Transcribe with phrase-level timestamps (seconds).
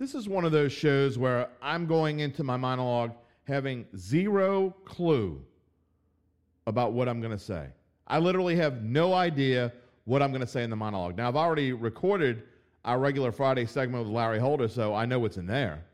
[0.00, 3.12] This is one of those shows where I'm going into my monologue
[3.44, 5.44] having zero clue
[6.66, 7.66] about what I'm going to say.
[8.06, 9.70] I literally have no idea
[10.06, 11.18] what I'm going to say in the monologue.
[11.18, 12.44] Now, I've already recorded
[12.82, 15.84] our regular Friday segment with Larry Holder, so I know what's in there.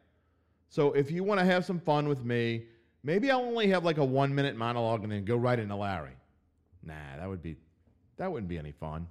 [0.68, 2.66] So if you want to have some fun with me,
[3.02, 6.14] maybe I'll only have like a one minute monologue and then go right into Larry.
[6.84, 7.57] Nah, that would be
[8.18, 9.09] that wouldn't be any fun.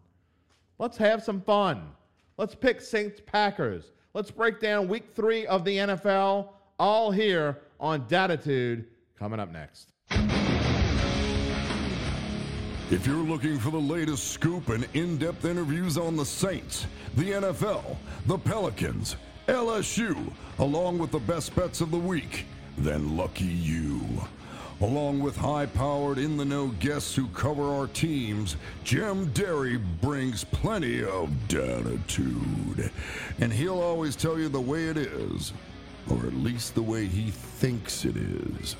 [0.79, 1.89] Let's have some fun.
[2.37, 3.91] Let's pick Saints Packers.
[4.15, 6.47] Let's break down week three of the NFL,
[6.79, 8.85] all here on Datitude,
[9.19, 9.89] coming up next.
[12.89, 17.31] If you're looking for the latest scoop and in depth interviews on the Saints, the
[17.31, 19.17] NFL, the Pelicans,
[19.47, 22.45] LSU, along with the best bets of the week,
[22.77, 23.99] then lucky you.
[24.81, 30.43] Along with high powered, in the know guests who cover our teams, Jim Derry brings
[30.43, 32.91] plenty of datitude.
[33.39, 35.53] And he'll always tell you the way it is,
[36.09, 38.75] or at least the way he thinks it is.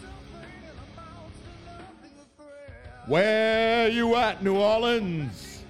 [3.08, 5.64] Where you at, New Orleans?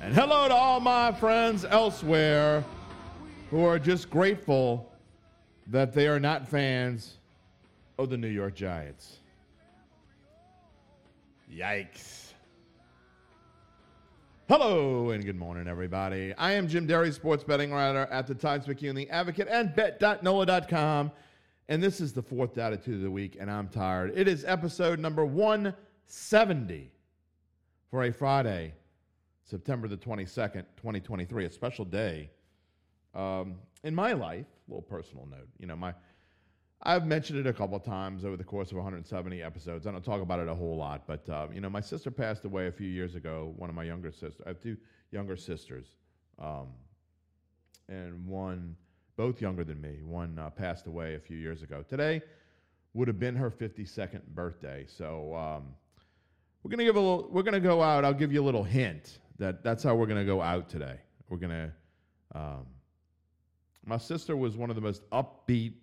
[0.00, 2.64] And hello to all my friends elsewhere
[3.50, 4.90] who are just grateful
[5.66, 7.18] that they are not fans
[8.00, 9.18] of the New York Giants.
[11.52, 12.32] Yikes.
[14.48, 16.32] Hello and good morning, everybody.
[16.38, 21.12] I am Jim Derry, sports betting writer at the Times the Advocate, and bet.nola.com.
[21.68, 24.12] And this is the fourth attitude of the week, and I'm tired.
[24.16, 26.90] It is episode number 170
[27.90, 28.72] for a Friday,
[29.44, 32.30] September the 22nd, 2023, a special day
[33.14, 34.46] um, in my life.
[34.46, 35.48] A little personal note.
[35.58, 35.92] You know, my
[36.82, 39.86] I've mentioned it a couple times over the course of 170 episodes.
[39.86, 42.44] I don't talk about it a whole lot, but uh, you know, my sister passed
[42.46, 43.52] away a few years ago.
[43.56, 44.40] One of my younger sisters.
[44.46, 44.78] I have two
[45.10, 45.88] younger sisters,
[46.38, 46.68] um,
[47.88, 48.76] and one
[49.16, 50.00] both younger than me.
[50.02, 51.84] One uh, passed away a few years ago.
[51.86, 52.22] Today
[52.94, 54.86] would have been her 52nd birthday.
[54.88, 55.74] So um,
[56.62, 57.28] we're gonna give a little.
[57.30, 58.06] We're gonna go out.
[58.06, 60.96] I'll give you a little hint that that's how we're gonna go out today.
[61.28, 61.72] We're gonna.
[62.34, 62.66] Um,
[63.84, 65.74] my sister was one of the most upbeat.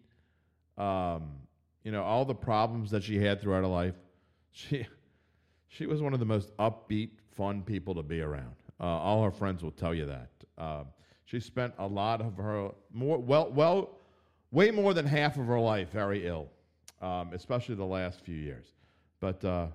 [0.77, 1.31] Um,
[1.83, 3.95] you know, all the problems that she had throughout her life.
[4.51, 4.85] She
[5.67, 8.55] she was one of the most upbeat, fun people to be around.
[8.79, 10.29] Uh, all her friends will tell you that.
[10.57, 10.83] Uh,
[11.25, 13.99] she spent a lot of her more well well
[14.51, 16.47] way more than half of her life very ill,
[17.01, 18.73] um, especially the last few years.
[19.19, 19.67] But uh,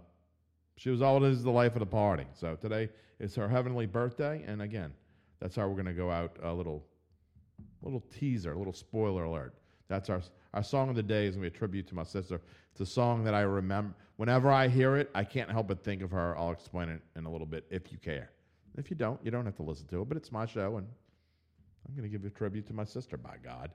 [0.76, 2.26] she was always the life of the party.
[2.34, 2.88] So today
[3.20, 4.92] is her heavenly birthday, and again,
[5.40, 6.84] that's how we're going to go out a little
[7.82, 9.54] little teaser, a little spoiler alert.
[9.88, 10.22] That's our
[10.54, 12.40] our song of the day is going to be a tribute to my sister.
[12.72, 13.94] It's a song that I remember.
[14.16, 16.36] Whenever I hear it, I can't help but think of her.
[16.38, 18.30] I'll explain it in a little bit if you care.
[18.76, 20.86] If you don't, you don't have to listen to it, but it's my show, and
[21.86, 23.70] I'm going to give a tribute to my sister, by God.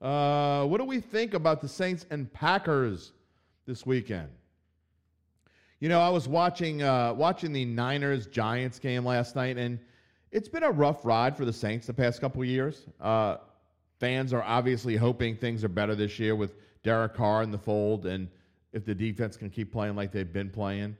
[0.00, 3.12] Uh, what do we think about the Saints and Packers
[3.66, 4.28] this weekend?
[5.78, 9.78] You know, I was watching uh, watching the Niners Giants game last night, and
[10.30, 12.86] it's been a rough ride for the Saints the past couple years.
[13.00, 13.38] Uh,
[14.00, 18.06] fans are obviously hoping things are better this year with Derek Carr in the fold,
[18.06, 18.28] and
[18.72, 20.96] if the defense can keep playing like they've been playing.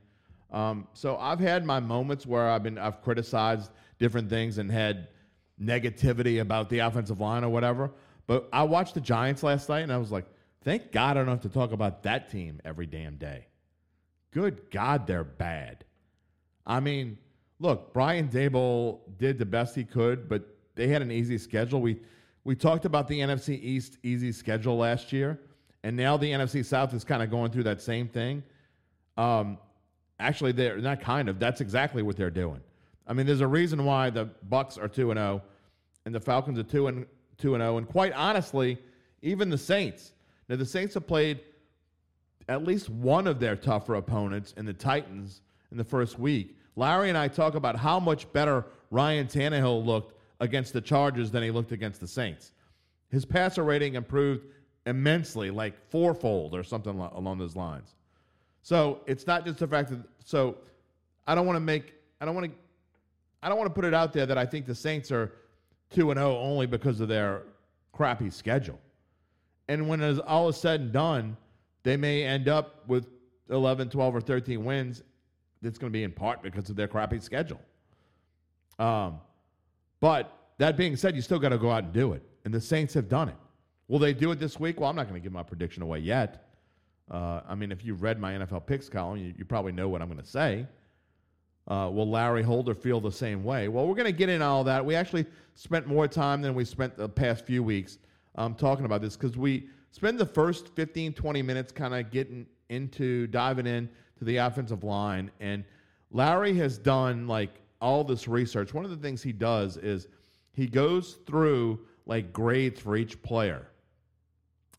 [0.53, 5.09] Um, so I've had my moments where I've been I've criticized different things and had
[5.61, 7.91] negativity about the offensive line or whatever.
[8.27, 10.27] But I watched the Giants last night, and I was like,
[10.63, 13.47] thank God I don't have to talk about that team every damn day.
[14.33, 15.85] Good God, they're bad.
[16.67, 17.19] I mean,
[17.59, 20.43] look, Brian Daboll did the best he could, but
[20.75, 21.81] they had an easy schedule.
[21.81, 22.01] We
[22.45, 25.39] we talked about the NFC East easy schedule last year,
[25.83, 28.43] and now the NFC South is kind of going through that same thing.
[29.17, 29.59] Um,
[30.19, 31.39] actually, they're not kind of.
[31.39, 32.61] That's exactly what they're doing.
[33.07, 35.43] I mean, there's a reason why the Bucs are two and zero,
[36.07, 37.07] and the Falcons are two and
[37.39, 38.79] two and zero, and quite honestly,
[39.23, 40.13] even the Saints.
[40.49, 41.41] Now, the Saints have played
[42.49, 46.57] at least one of their tougher opponents in the Titans in the first week.
[46.75, 51.43] Larry and I talk about how much better Ryan Tannehill looked against the Chargers than
[51.43, 52.53] he looked against the Saints.
[53.11, 54.47] His passer rating improved
[54.87, 57.95] immensely, like fourfold or something along those lines.
[58.63, 60.01] So it's not just the fact that.
[60.25, 60.59] So
[61.27, 61.95] I don't want to make.
[62.21, 62.53] I don't want to.
[63.43, 65.33] I don't want to put it out there that I think the Saints are
[65.91, 67.43] two and zero only because of their
[67.93, 68.79] crappy schedule.
[69.69, 71.37] And when it's all is said and done,
[71.83, 73.07] they may end up with
[73.49, 75.03] 11, 12, or 13 wins.
[75.63, 77.61] That's going to be in part because of their crappy schedule.
[78.79, 79.21] Um,
[80.01, 82.23] but that being said, you still got to go out and do it.
[82.45, 83.37] And the Saints have done it.
[83.89, 84.81] Will they do it this week?
[84.81, 86.49] Well, I'm not going to give my prediction away yet.
[87.11, 90.01] Uh, I mean, if you've read my NFL picks column, you, you probably know what
[90.01, 90.67] I'm going to say.
[91.67, 93.69] Uh, will Larry Holder feel the same way?
[93.69, 94.85] Well, we're going to get in all that.
[94.85, 97.99] We actually spent more time than we spent the past few weeks
[98.37, 102.47] um, talking about this because we spend the first 15, 20 minutes kind of getting
[102.69, 103.89] into diving in
[104.19, 105.31] to the offensive line.
[105.41, 105.65] And
[106.11, 108.75] Larry has done like all this research.
[108.75, 110.07] One of the things he does is
[110.53, 113.69] he goes through like grades for each player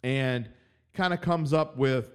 [0.03, 0.50] and
[0.94, 2.12] kind of comes up with,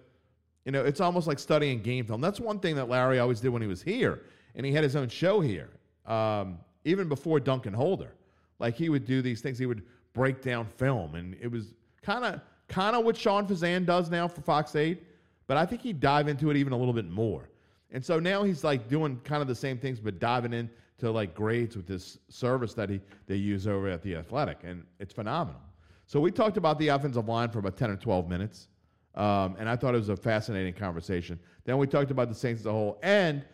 [0.64, 2.20] you know, it's almost like studying game film.
[2.20, 4.22] That's one thing that Larry always did when he was here,
[4.54, 5.70] and he had his own show here,
[6.06, 8.12] um, even before Duncan Holder.
[8.58, 9.58] Like he would do these things.
[9.58, 9.82] He would
[10.12, 14.26] break down film, and it was kind of kind of what Sean Fazende does now
[14.26, 15.02] for Fox 8,
[15.46, 17.48] but I think he'd dive into it even a little bit more.
[17.90, 21.34] And so now he's like doing kind of the same things, but diving into like
[21.34, 25.60] grades with this service that he they use over at the Athletic, and it's phenomenal.
[26.06, 28.68] So we talked about the offensive line for about 10 or 12 minutes,
[29.14, 31.38] um, and I thought it was a fascinating conversation.
[31.64, 33.44] Then we talked about the Saints as a whole and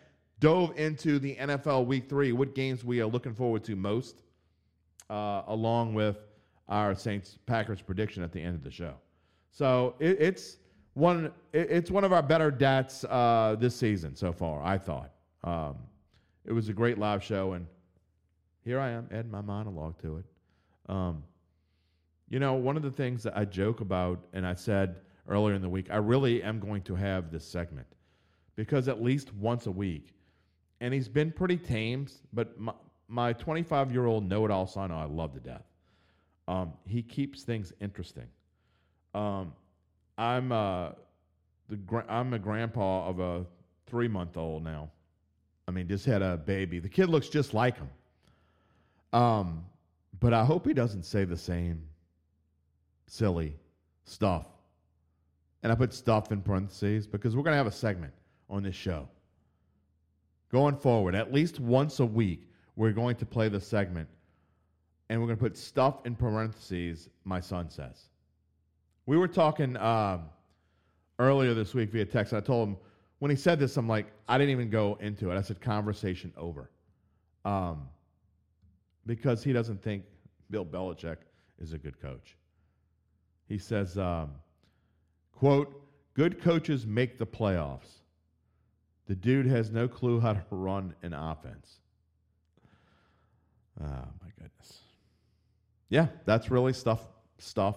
[0.40, 4.22] dove into the NFL Week Three, what games we are looking forward to most,
[5.08, 6.16] uh, along with
[6.68, 8.94] our Saints Packers prediction at the end of the show.
[9.50, 10.56] So it, it's
[10.94, 14.62] one it's one of our better dats uh, this season so far.
[14.62, 15.10] I thought
[15.44, 15.76] um,
[16.44, 17.66] it was a great live show, and
[18.64, 20.24] here I am adding my monologue to it.
[20.88, 21.22] Um,
[22.28, 24.96] you know, one of the things that I joke about, and I said
[25.28, 27.86] earlier in the week, I really am going to have this segment
[28.56, 30.14] because at least once a week,
[30.80, 32.72] and he's been pretty tame, but my,
[33.08, 35.64] my 25 year old know it all son, I love to death.
[36.48, 38.26] Um, he keeps things interesting.
[39.14, 39.52] Um,
[40.22, 40.90] I'm uh,
[41.68, 43.44] the gra- I'm a grandpa of a
[43.86, 44.88] three month old now.
[45.66, 46.78] I mean, just had a baby.
[46.78, 47.90] The kid looks just like him.
[49.12, 49.64] Um,
[50.20, 51.82] but I hope he doesn't say the same
[53.08, 53.56] silly
[54.04, 54.46] stuff.
[55.64, 58.12] And I put stuff in parentheses because we're going to have a segment
[58.48, 59.08] on this show.
[60.50, 64.08] Going forward, at least once a week, we're going to play the segment
[65.08, 68.08] and we're going to put stuff in parentheses, my son says.
[69.06, 70.24] We were talking um,
[71.18, 72.32] earlier this week via text.
[72.32, 72.76] I told him
[73.18, 75.36] when he said this, I'm like, I didn't even go into it.
[75.36, 76.70] I said, conversation over.
[77.44, 77.88] Um,
[79.06, 80.04] because he doesn't think
[80.50, 81.18] Bill Belichick
[81.60, 82.36] is a good coach.
[83.48, 84.30] He says, um,
[85.32, 85.82] quote,
[86.14, 88.00] good coaches make the playoffs.
[89.06, 91.80] The dude has no clue how to run an offense.
[93.80, 94.78] Oh, my goodness.
[95.88, 97.00] Yeah, that's really stuff,
[97.38, 97.76] stuff,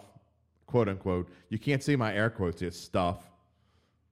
[0.75, 1.29] quote unquote.
[1.47, 3.23] You can't see my air quotes, it's stuff,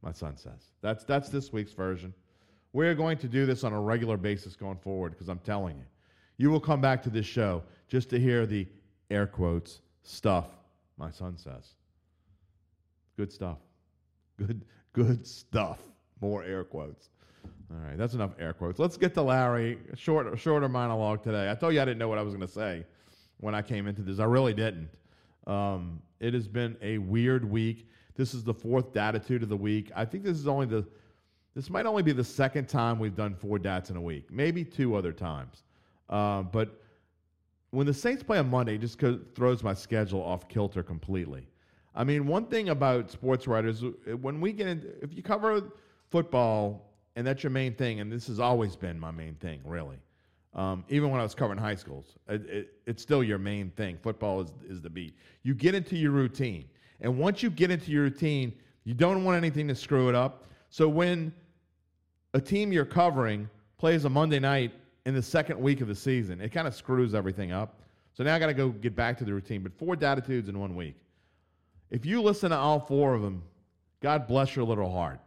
[0.01, 0.71] my son says.
[0.81, 2.13] That's, that's this week's version.
[2.71, 5.83] We're going to do this on a regular basis going forward because I'm telling you,
[6.37, 8.65] you will come back to this show just to hear the
[9.11, 10.45] air quotes stuff
[10.97, 11.73] my son says.
[13.17, 13.57] Good stuff.
[14.37, 14.63] Good,
[14.93, 15.79] good stuff.
[16.21, 17.09] More air quotes.
[17.71, 18.79] All right, that's enough air quotes.
[18.79, 19.79] Let's get to Larry.
[19.95, 21.51] Short, shorter monologue today.
[21.51, 22.85] I told you I didn't know what I was going to say
[23.41, 24.19] when I came into this.
[24.19, 24.87] I really didn't.
[25.47, 27.89] Um, it has been a weird week.
[28.15, 29.91] This is the fourth datitude of the week.
[29.95, 30.85] I think this is only the
[31.55, 34.65] this might only be the second time we've done four dats in a week, maybe
[34.65, 35.63] two other times.
[36.09, 36.81] Uh, but
[37.69, 38.99] when the Saints play on Monday, just
[39.35, 41.47] throws my schedule off kilter completely.
[41.95, 45.73] I mean, one thing about sports writers, uh, when we get into, if you cover
[46.09, 49.97] football and that's your main thing, and this has always been my main thing, really.
[50.55, 53.97] Um, even when I was covering high schools, it, it, it's still your main thing.
[54.01, 55.15] Football is, is the beat.
[55.41, 56.65] You get into your routine.
[57.01, 60.45] And once you get into your routine, you don't want anything to screw it up.
[60.69, 61.33] So when
[62.33, 64.73] a team you're covering plays a Monday night
[65.05, 66.41] in the second week of the season.
[66.41, 67.81] It kind of screws everything up.
[68.13, 69.61] So now I got to go get back to the routine.
[69.61, 70.95] But four datitudes in one week.
[71.89, 73.43] If you listen to all four of them,
[74.01, 75.19] God bless your little heart.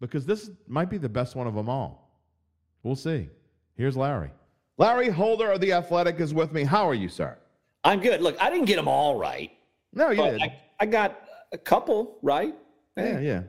[0.00, 2.10] Because this might be the best one of them all.
[2.82, 3.28] We'll see.
[3.76, 4.30] Here's Larry.
[4.82, 6.64] Larry Holder of The Athletic is with me.
[6.64, 7.38] How are you, sir?
[7.84, 8.20] I'm good.
[8.20, 9.52] Look, I didn't get them all right.
[9.94, 10.42] No, you did.
[10.42, 11.20] I, I, got
[11.52, 12.52] a couple right.
[12.96, 13.38] Yeah, yeah.
[13.38, 13.44] A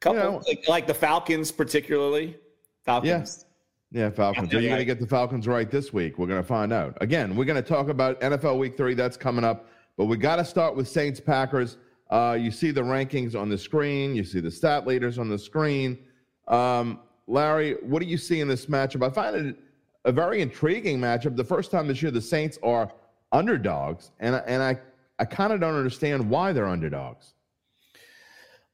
[0.00, 2.36] couple, like, like, the Falcons, particularly.
[2.84, 3.44] Falcons.
[3.92, 4.06] Yeah.
[4.06, 4.52] Yeah, Falcons.
[4.52, 6.18] Are you going to get the Falcons right this week?
[6.18, 6.98] We're going to find out.
[7.00, 8.94] Again, we're going to talk about NFL Week Three.
[8.94, 11.76] That's coming up, but we got to start with Saints Packers.
[12.10, 14.16] Uh, you see the rankings on the screen.
[14.16, 15.98] You see the stat leaders on the screen.
[16.48, 16.98] Um,
[17.28, 19.06] Larry, what do you see in this matchup?
[19.06, 19.56] I find it
[20.04, 21.36] a very intriguing matchup.
[21.36, 22.92] The first time this year, the Saints are
[23.30, 24.78] underdogs, and and I
[25.18, 27.34] I kind of don't understand why they're underdogs.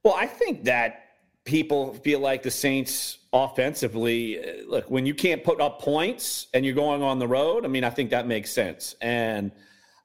[0.05, 1.05] Well, I think that
[1.45, 6.65] people feel like the Saints offensively, uh, look, when you can't put up points and
[6.65, 8.95] you're going on the road, I mean, I think that makes sense.
[9.01, 9.53] And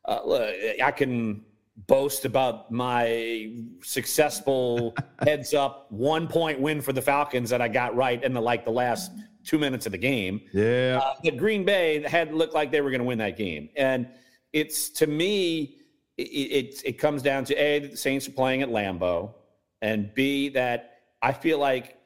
[0.06, 1.44] uh, look, I can
[1.88, 3.52] boast about my
[3.82, 8.42] successful heads up one point win for the Falcons that I got right in the
[8.42, 9.12] like the last
[9.44, 10.42] two minutes of the game.
[10.54, 11.00] Yeah.
[11.04, 13.70] Uh, the Green Bay had looked like they were going to win that game.
[13.76, 14.08] And
[14.52, 15.78] it's to me,
[16.18, 19.34] it, it, it comes down to A, the Saints are playing at Lambeau,
[19.82, 21.98] and B, that I feel like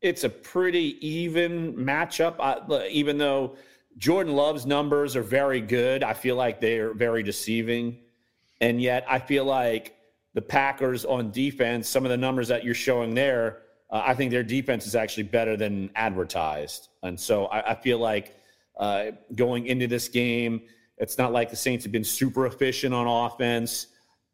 [0.00, 2.36] it's a pretty even matchup.
[2.38, 3.56] I, even though
[3.96, 7.98] Jordan Love's numbers are very good, I feel like they're very deceiving.
[8.60, 9.96] And yet, I feel like
[10.34, 13.62] the Packers on defense, some of the numbers that you're showing there,
[13.94, 16.88] uh, I think their defense is actually better than advertised.
[17.04, 18.34] And so I, I feel like
[18.76, 20.62] uh, going into this game,
[20.98, 23.86] it's not like the Saints have been super efficient on offense.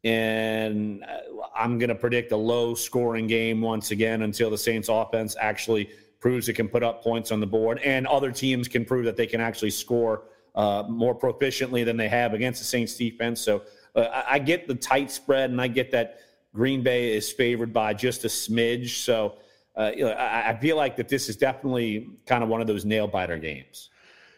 [0.03, 4.89] And uh, I'm going to predict a low scoring game once again until the Saints
[4.89, 8.83] offense actually proves it can put up points on the board and other teams can
[8.83, 10.23] prove that they can actually score
[10.55, 13.39] uh, more proficiently than they have against the Saints defense.
[13.39, 13.61] So
[13.95, 16.19] uh, I, I get the tight spread and I get that
[16.51, 19.03] Green Bay is favored by just a smidge.
[19.03, 19.37] So
[19.75, 22.67] uh, you know, I, I feel like that this is definitely kind of one of
[22.67, 23.89] those nail biter games.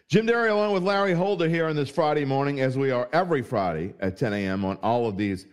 [0.08, 3.42] Jim Derry along with Larry Holder here on this Friday morning, as we are every
[3.42, 4.64] Friday at 10 a.m.
[4.64, 5.46] on all of these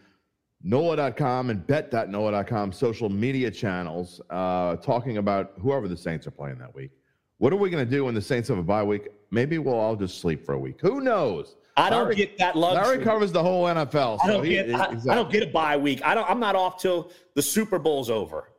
[0.63, 6.73] NOLA.com and bet.NOLA.com social media channels, uh, talking about whoever the Saints are playing that
[6.75, 6.91] week.
[7.37, 9.07] What are we going to do when the Saints have a bye week?
[9.31, 10.79] Maybe we'll all just sleep for a week.
[10.81, 11.55] Who knows?
[11.77, 12.83] I don't Larry, get that luxury.
[12.83, 14.19] Larry covers the whole NFL.
[14.23, 15.09] I don't, he, get, I, exactly.
[15.09, 16.03] I don't get a bye week.
[16.03, 16.29] I don't.
[16.29, 18.50] I'm not off till the Super Bowl's over.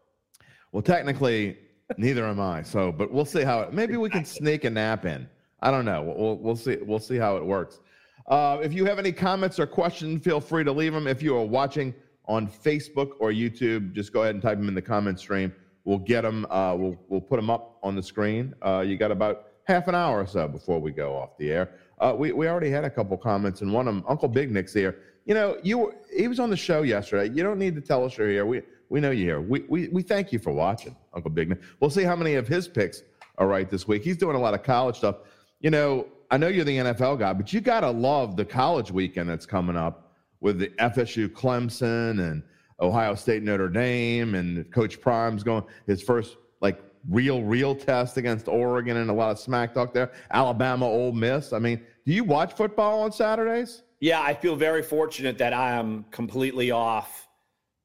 [0.73, 1.59] Well, technically,
[1.97, 2.63] neither am I.
[2.63, 3.61] So, but we'll see how.
[3.61, 5.29] It, maybe we can sneak a nap in.
[5.61, 6.03] I don't know.
[6.03, 6.79] We'll, we'll see.
[6.83, 7.81] We'll see how it works.
[8.27, 11.07] Uh, if you have any comments or questions, feel free to leave them.
[11.07, 11.95] If you are watching
[12.27, 15.53] on Facebook or YouTube, just go ahead and type them in the comment stream.
[15.85, 16.47] We'll get them.
[16.49, 18.55] Uh, we'll we'll put them up on the screen.
[18.63, 21.71] Uh, you got about half an hour or so before we go off the air.
[22.01, 24.73] Uh, we we already had a couple comments, and one of them, Uncle Big Nick's
[24.73, 24.99] here.
[25.25, 27.33] You know, you he was on the show yesterday.
[27.35, 28.47] You don't need to tell us you're here.
[28.47, 29.41] We we know you're here.
[29.41, 31.61] We we we thank you for watching, Uncle Big Nick.
[31.81, 33.03] We'll see how many of his picks
[33.39, 34.05] are right this week.
[34.05, 35.17] He's doing a lot of college stuff
[35.63, 38.91] you know, I know you're the NFL guy, but you got to love the college
[38.91, 42.43] weekend that's coming up with the FSU Clemson and
[42.81, 48.49] Ohio State Notre Dame and Coach Prime's going his first like real real test against
[48.49, 50.11] Oregon and a lot of smack talk there.
[50.33, 51.53] Alabama Ole Miss.
[51.53, 53.83] I mean, do you watch football on Saturdays?
[54.01, 57.29] Yeah, I feel very fortunate that I am completely off.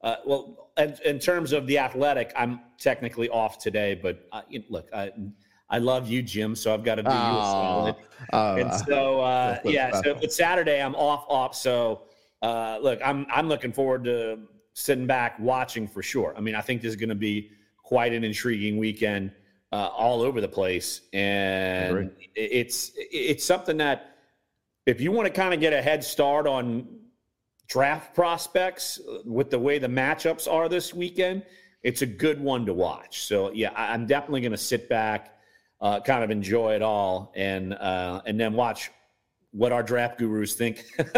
[0.02, 4.88] Uh, well, in, in, terms of the athletic, I'm technically off today, but uh, look,
[4.94, 5.12] I,
[5.70, 6.54] I love you, Jim.
[6.54, 7.96] So I've got to do oh, you a solid.
[8.32, 10.00] Uh, and so, uh, yeah.
[10.00, 11.54] So, but Saturday I'm off, off.
[11.54, 12.02] So,
[12.42, 14.38] uh, look, I'm I'm looking forward to
[14.72, 16.34] sitting back watching for sure.
[16.36, 17.50] I mean, I think this is going to be
[17.82, 19.32] quite an intriguing weekend
[19.72, 24.16] uh, all over the place, and it's it's something that
[24.86, 26.97] if you want to kind of get a head start on
[27.68, 31.42] draft prospects with the way the matchups are this weekend,
[31.82, 33.22] it's a good one to watch.
[33.22, 35.38] So, yeah, I'm definitely going to sit back
[35.80, 38.90] uh, kind of enjoy it all and uh, and then watch
[39.52, 40.84] what our draft gurus think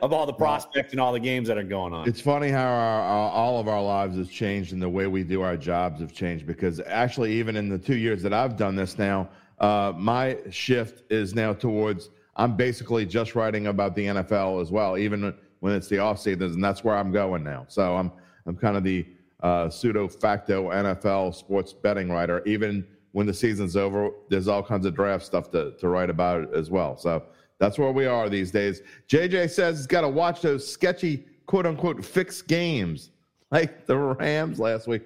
[0.00, 2.08] of all the prospects and all the games that are going on.
[2.08, 5.22] It's funny how our, our, all of our lives has changed and the way we
[5.22, 8.74] do our jobs have changed because actually, even in the two years that I've done
[8.74, 14.62] this now, uh, my shift is now towards I'm basically just writing about the NFL
[14.62, 17.64] as well, even when it's the off season, and that's where I'm going now.
[17.68, 18.10] So I'm
[18.46, 19.06] I'm kind of the
[19.42, 24.86] uh, pseudo facto NFL sports betting writer, even when the season's over, there's all kinds
[24.86, 26.96] of draft stuff to, to write about as well.
[26.96, 27.22] So
[27.58, 28.82] that's where we are these days.
[29.08, 33.10] JJ says he's got to watch those sketchy, quote unquote, fixed games
[33.52, 35.02] like the Rams last week.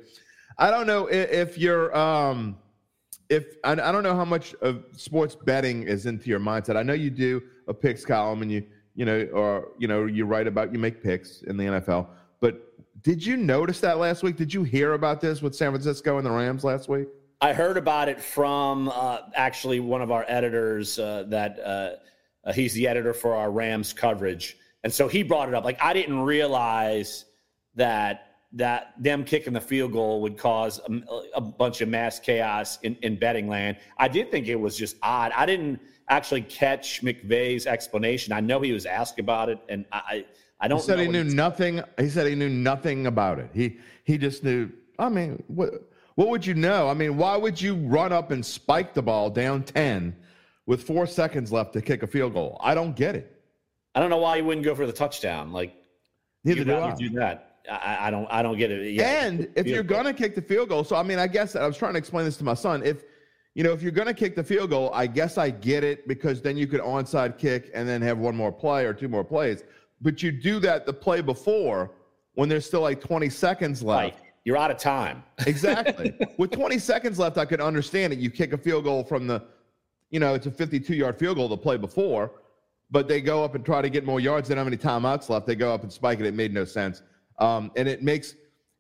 [0.59, 2.57] I don't know if, if you're, um,
[3.29, 6.77] if I, I don't know how much of sports betting is into your mindset.
[6.77, 8.65] I know you do a picks column and you,
[8.97, 12.09] you know, or, you know, you write about, you make picks in the NFL.
[12.41, 12.73] But
[13.03, 14.37] did you notice that last week?
[14.37, 17.07] Did you hear about this with San Francisco and the Rams last week?
[17.41, 22.73] I heard about it from uh, actually one of our editors uh, that uh, he's
[22.73, 24.57] the editor for our Rams coverage.
[24.83, 25.65] And so he brought it up.
[25.65, 27.27] Like, I didn't realize
[27.75, 28.23] that
[28.53, 32.97] that them kicking the field goal would cause a, a bunch of mass chaos in,
[33.03, 33.77] in betting land.
[33.99, 35.33] I did think it was just odd.
[35.37, 38.33] I didn't actually catch McVay's explanation.
[38.33, 40.25] I know he was asked about it, and I
[40.61, 40.79] I don't.
[40.79, 41.83] He said he knew nothing.
[41.99, 43.51] He said he knew nothing about it.
[43.53, 44.71] He he just knew.
[44.99, 45.83] I mean, what
[46.17, 46.89] what would you know?
[46.89, 50.17] I mean, why would you run up and spike the ball down 10
[50.65, 52.59] with four seconds left to kick a field goal?
[52.61, 53.39] I don't get it.
[53.95, 55.53] I don't know why you wouldn't go for the touchdown.
[55.53, 55.75] Like,
[56.43, 56.95] neither do I.
[56.95, 57.59] Do that.
[57.71, 58.27] I, I, don't.
[58.31, 58.95] I don't get it.
[58.95, 61.67] Yeah, and if you're gonna kick the field goal, so I mean, I guess I
[61.67, 62.83] was trying to explain this to my son.
[62.83, 63.03] If
[63.57, 66.41] you know, if you're gonna kick the field goal, I guess I get it because
[66.41, 69.65] then you could onside kick and then have one more play or two more plays.
[70.01, 71.91] But you do that the play before
[72.35, 74.15] when there's still like 20 seconds left.
[74.15, 75.25] Right you're out of time.
[75.47, 76.17] exactly.
[76.39, 78.21] With 20 seconds left, I could understand it.
[78.21, 79.43] You kick a field goal from the,
[80.11, 82.31] you know, it's a 52 yard field goal the play before.
[82.89, 84.49] but they go up and try to get more yards.
[84.49, 85.49] They don't have any timeouts left.
[85.49, 86.27] They go up and spike it.
[86.27, 87.03] It made no sense.
[87.41, 88.37] Um, and it makes,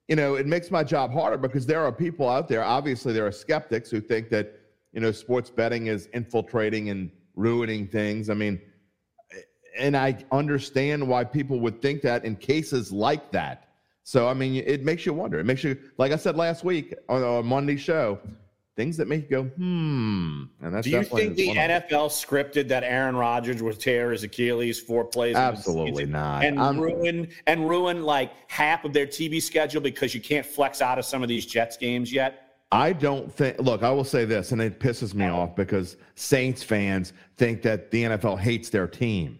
[0.06, 2.62] you know, it makes my job harder because there are people out there.
[2.62, 4.60] Obviously, there are skeptics who think that,
[4.96, 8.30] you know, sports betting is infiltrating and ruining things.
[8.30, 8.58] I mean,
[9.78, 13.68] and I understand why people would think that in cases like that.
[14.04, 15.38] So, I mean, it makes you wonder.
[15.38, 18.18] It makes you, like I said last week on, on Monday show,
[18.74, 20.44] things that make you go, hmm.
[20.62, 24.80] And that's Do you think the NFL scripted that Aaron Rodgers would tear his Achilles
[24.80, 25.36] four plays?
[25.36, 26.42] Absolutely not.
[26.42, 30.80] And I'm, ruin and ruin like half of their TV schedule because you can't flex
[30.80, 32.45] out of some of these Jets games yet.
[32.72, 33.58] I don't think.
[33.60, 37.90] Look, I will say this, and it pisses me off because Saints fans think that
[37.90, 39.38] the NFL hates their team.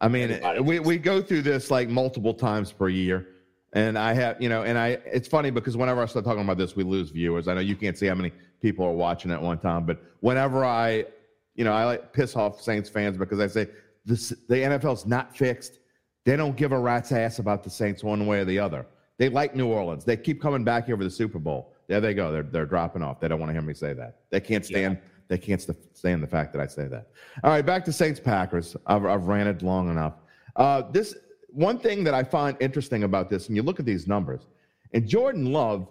[0.00, 3.28] I mean, we, we go through this like multiple times per year.
[3.74, 6.58] And I have, you know, and I, it's funny because whenever I start talking about
[6.58, 7.48] this, we lose viewers.
[7.48, 10.64] I know you can't see how many people are watching at one time, but whenever
[10.64, 11.06] I,
[11.54, 13.68] you know, I like piss off Saints fans because I say
[14.04, 15.78] this, the NFL's not fixed.
[16.24, 18.86] They don't give a rat's ass about the Saints one way or the other.
[19.18, 20.04] They like New Orleans.
[20.04, 21.71] They keep coming back here for the Super Bowl.
[21.92, 22.32] There they go.
[22.32, 23.20] They're, they're dropping off.
[23.20, 24.20] They don't want to hear me say that.
[24.30, 24.94] They can't stand.
[24.94, 25.08] Yeah.
[25.28, 25.60] They can't
[25.92, 27.08] stand the fact that I say that.
[27.44, 28.74] All right, back to Saints Packers.
[28.86, 30.14] I've, I've ranted long enough.
[30.56, 31.14] Uh, this
[31.48, 34.46] one thing that I find interesting about this, and you look at these numbers,
[34.94, 35.86] and Jordan Love,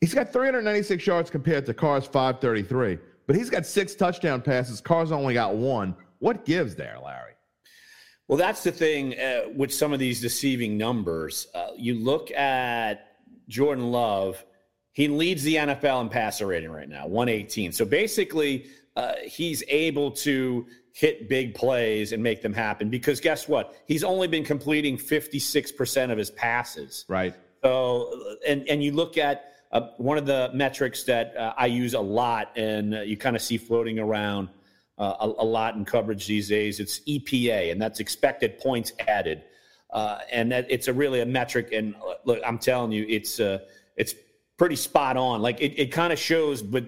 [0.00, 4.80] he's got 396 yards compared to Carr's 533, but he's got six touchdown passes.
[4.80, 5.94] Carr's only got one.
[6.20, 7.34] What gives there, Larry?
[8.26, 11.46] Well, that's the thing uh, with some of these deceiving numbers.
[11.54, 14.42] Uh, you look at Jordan Love,
[14.96, 17.70] he leads the NFL in passer rating right now, 118.
[17.72, 18.64] So basically,
[18.96, 23.76] uh, he's able to hit big plays and make them happen because guess what?
[23.86, 27.04] He's only been completing 56% of his passes.
[27.08, 27.34] Right.
[27.62, 31.92] So, and, and you look at uh, one of the metrics that uh, I use
[31.92, 34.48] a lot and uh, you kind of see floating around
[34.96, 36.80] uh, a, a, lot in coverage these days.
[36.80, 39.42] It's EPA, and that's expected points added.
[39.90, 41.68] Uh, and that, it's a really a metric.
[41.72, 43.38] And look, I'm telling you, it's
[43.96, 44.14] it's
[44.56, 45.42] pretty spot on.
[45.42, 46.84] Like it, it kind of shows, but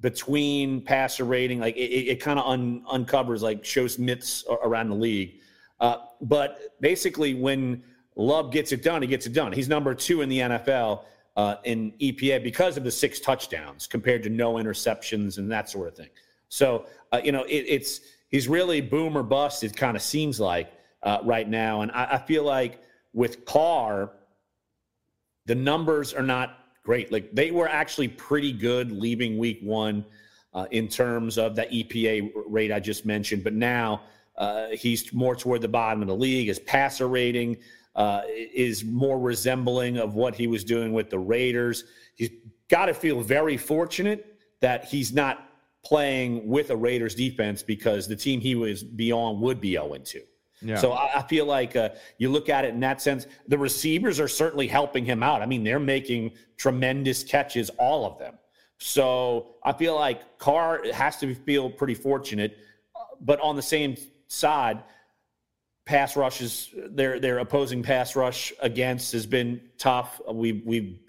[0.00, 1.60] between passer rating.
[1.60, 5.40] Like it, it kind of un, uncovers, like shows myths around the league.
[5.80, 7.82] Uh, but basically, when
[8.16, 9.52] Love gets it done, he gets it done.
[9.52, 11.04] He's number two in the NFL
[11.36, 15.88] uh, in EPA because of the six touchdowns compared to no interceptions and that sort
[15.88, 16.10] of thing.
[16.48, 20.40] So, uh, you know, it, it's he's really boom or bust, it kind of seems
[20.40, 20.72] like
[21.02, 21.82] uh, right now.
[21.82, 24.12] And I, I feel like with Carr,
[25.46, 26.57] the numbers are not
[26.88, 27.12] great.
[27.12, 30.06] Like they were actually pretty good leaving week one
[30.54, 33.44] uh, in terms of that EPA rate I just mentioned.
[33.44, 34.04] But now
[34.38, 36.48] uh, he's more toward the bottom of the league.
[36.48, 37.58] His passer rating
[37.94, 41.84] uh, is more resembling of what he was doing with the Raiders.
[42.14, 42.30] He's
[42.70, 45.46] got to feel very fortunate that he's not
[45.84, 50.22] playing with a Raiders defense because the team he was beyond would be 0 2.
[50.60, 50.76] Yeah.
[50.76, 53.26] So I, I feel like uh, you look at it in that sense.
[53.46, 55.42] The receivers are certainly helping him out.
[55.42, 58.34] I mean, they're making tremendous catches, all of them.
[58.78, 62.58] So I feel like Carr has to feel pretty fortunate.
[63.20, 63.96] But on the same
[64.28, 64.82] side,
[65.84, 70.20] pass rushes, their their opposing pass rush against has been tough.
[70.30, 71.00] We we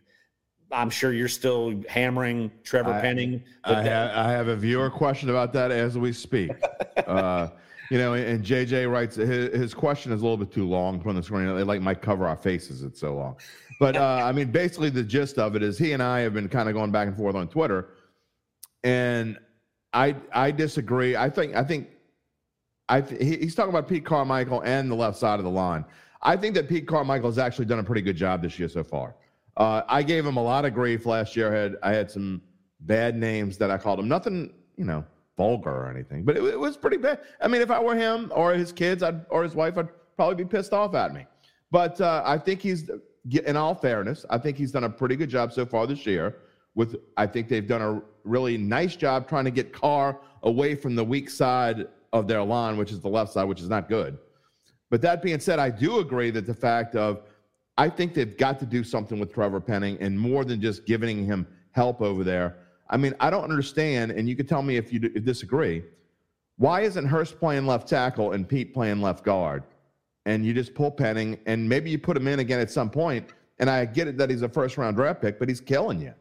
[0.72, 3.44] I'm sure you're still hammering Trevor I, Penning.
[3.64, 6.52] I, have, I have a viewer question about that as we speak.
[7.08, 7.50] uh,
[7.90, 11.24] you know, and JJ writes his, question is a little bit too long from the
[11.24, 11.48] screen.
[11.56, 12.84] They like might cover our faces.
[12.84, 13.38] It's so long.
[13.80, 16.50] But uh, I mean, basically, the gist of it is he and I have been
[16.50, 17.90] kind of going back and forth on Twitter,
[18.84, 19.40] and
[19.94, 21.16] I I disagree.
[21.16, 21.88] I think I think
[22.90, 25.84] I th- he's talking about Pete Carmichael and the left side of the line.
[26.22, 28.84] I think that Pete Carmichael has actually done a pretty good job this year so
[28.84, 29.16] far.
[29.58, 31.56] Uh, I gave him a lot of grief last year.
[31.56, 32.42] I had I had some
[32.82, 34.08] bad names that I called him.
[34.08, 35.06] Nothing, you know
[35.40, 37.22] vulgar or anything, but it, it, was pretty bad.
[37.40, 40.44] I mean, if I were him or his kids I'd, or his wife, I'd probably
[40.44, 41.26] be pissed off at me.
[41.72, 42.92] But uh, I think he's,
[43.32, 46.40] in all fairness, I think he's done a pretty good job so far this year.
[46.76, 50.94] With I think they've done a really nice job trying to get Carr away from
[50.96, 54.18] the weak side of their line, which is the left side, which is not good.
[54.90, 57.22] But that being said, I do agree that the fact of
[57.78, 61.26] I think they've got to do something with Trevor Penning and more than just giving
[61.26, 62.58] him help over there.
[62.90, 65.84] I mean, I don't understand, and you can tell me if you disagree.
[66.58, 69.64] Why isn't Hurst playing left tackle and Pete playing left guard?
[70.26, 73.30] And you just pull Penning, and maybe you put him in again at some point.
[73.60, 76.14] And I get it that he's a first round draft pick, but he's killing you.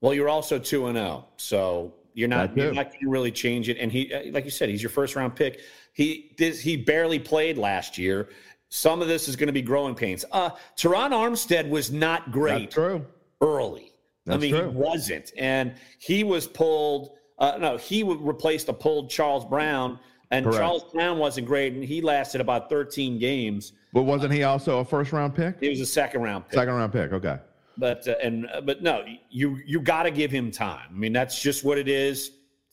[0.00, 3.30] Well, you're also two and zero, oh, so you're not you're not going to really
[3.32, 3.78] change it.
[3.78, 5.60] And he, uh, like you said, he's your first round pick.
[5.92, 8.28] He this, he barely played last year.
[8.68, 10.24] Some of this is going to be growing pains.
[10.32, 12.70] Uh, Terron Armstead was not great.
[12.70, 13.06] That's true.
[13.40, 13.92] Early.
[14.26, 14.70] That's I mean, true.
[14.70, 17.16] he wasn't, and he was pulled.
[17.38, 19.98] Uh, no, he replaced a pulled Charles Brown
[20.30, 20.58] And Correct.
[20.58, 23.72] Charles Brown wasn't great, and he lasted about 13 games.
[23.92, 25.60] But wasn't he also a first round pick?
[25.60, 26.54] He was a second round pick.
[26.54, 27.12] Second round pick.
[27.12, 27.38] Okay.
[27.78, 30.88] But uh, and uh, but no, you you got to give him time.
[30.90, 32.32] I mean, that's just what it is.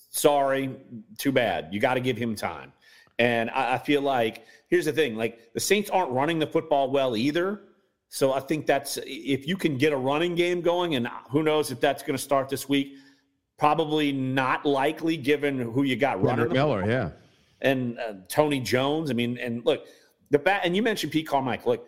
[0.09, 0.75] Sorry,
[1.17, 1.69] too bad.
[1.71, 2.71] You got to give him time.
[3.19, 6.89] And I, I feel like here's the thing: like the Saints aren't running the football
[6.89, 7.61] well either.
[8.13, 11.71] So I think that's if you can get a running game going, and who knows
[11.71, 12.93] if that's going to start this week.
[13.57, 16.87] Probably not likely, given who you got the Miller.
[16.87, 17.09] Yeah.
[17.61, 19.09] and uh, Tony Jones.
[19.09, 19.87] I mean, and look,
[20.29, 21.71] the bat, and you mentioned Pete Carmichael.
[21.71, 21.87] Look,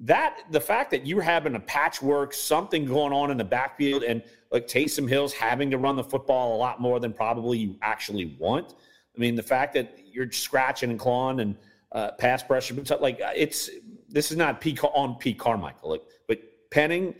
[0.00, 4.22] that the fact that you're having a patchwork, something going on in the backfield, and
[4.50, 8.36] like Taysom Hill's having to run the football a lot more than probably you actually
[8.38, 8.74] want.
[9.16, 11.56] I mean, the fact that you're scratching and clawing and
[11.92, 13.70] uh, pass pressure, but like it's
[14.16, 15.90] this is not Pete on Pete Carmichael.
[15.90, 16.38] Like, but
[16.70, 17.14] Penning,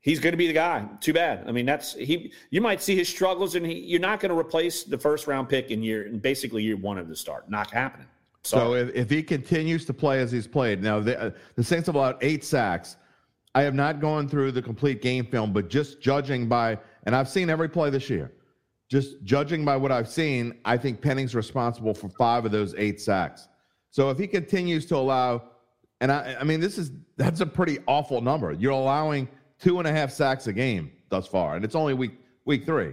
[0.00, 0.84] he's going to be the guy.
[1.00, 1.44] Too bad.
[1.46, 2.32] I mean, that's he.
[2.50, 5.48] You might see his struggles, and he, you're not going to replace the first round
[5.48, 7.48] pick in year, in basically year one of the start.
[7.48, 8.08] Not happening.
[8.42, 11.86] So if, if he continues to play as he's played now, the, uh, the Saints
[11.86, 12.96] have allowed eight sacks.
[13.54, 17.28] I have not gone through the complete game film, but just judging by, and I've
[17.28, 18.32] seen every play this year.
[18.88, 23.00] Just judging by what I've seen, I think Penning's responsible for five of those eight
[23.00, 23.48] sacks.
[23.90, 25.49] So if he continues to allow,
[26.00, 28.52] and I, I mean, this is that's a pretty awful number.
[28.52, 32.12] You're allowing two and a half sacks a game thus far, and it's only week
[32.44, 32.92] week three.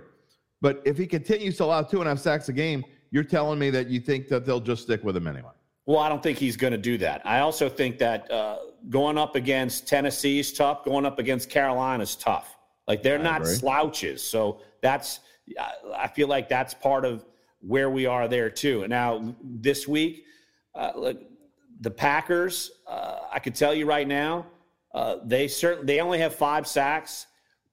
[0.61, 3.59] But if he continues to allow two and a half sacks a game, you're telling
[3.59, 5.51] me that you think that they'll just stick with him anyway.
[5.85, 7.21] Well, I don't think he's going to do that.
[7.25, 8.57] I also think that uh,
[8.89, 10.83] going up against Tennessee is tough.
[10.83, 12.57] Going up against Carolina is tough.
[12.87, 13.53] Like they're I not agree.
[13.53, 14.21] slouches.
[14.21, 15.21] So that's
[15.59, 17.23] I- I feel like that's part of
[17.61, 18.81] where we are there too.
[18.83, 20.25] And now this week,
[20.75, 21.17] uh, look,
[21.81, 22.71] the Packers.
[22.87, 24.45] Uh, I could tell you right now,
[24.93, 27.27] uh, they certainly they only have five sacks,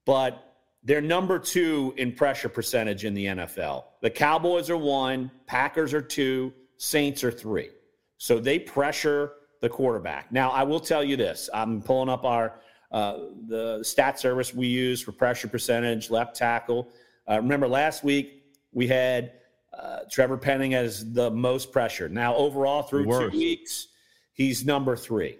[0.05, 3.85] but they're number two in pressure percentage in the NFL.
[4.01, 7.69] The Cowboys are one, Packers are two, Saints are three.
[8.17, 10.31] So they pressure the quarterback.
[10.31, 12.59] Now, I will tell you this: I'm pulling up our
[12.91, 16.89] uh, the stat service we use for pressure percentage, left tackle.
[17.29, 19.33] Uh, remember last week we had
[19.77, 22.07] uh, Trevor Penning as the most pressure.
[22.07, 23.31] Now, overall through Worst.
[23.33, 23.87] two weeks,
[24.35, 25.39] he's number three.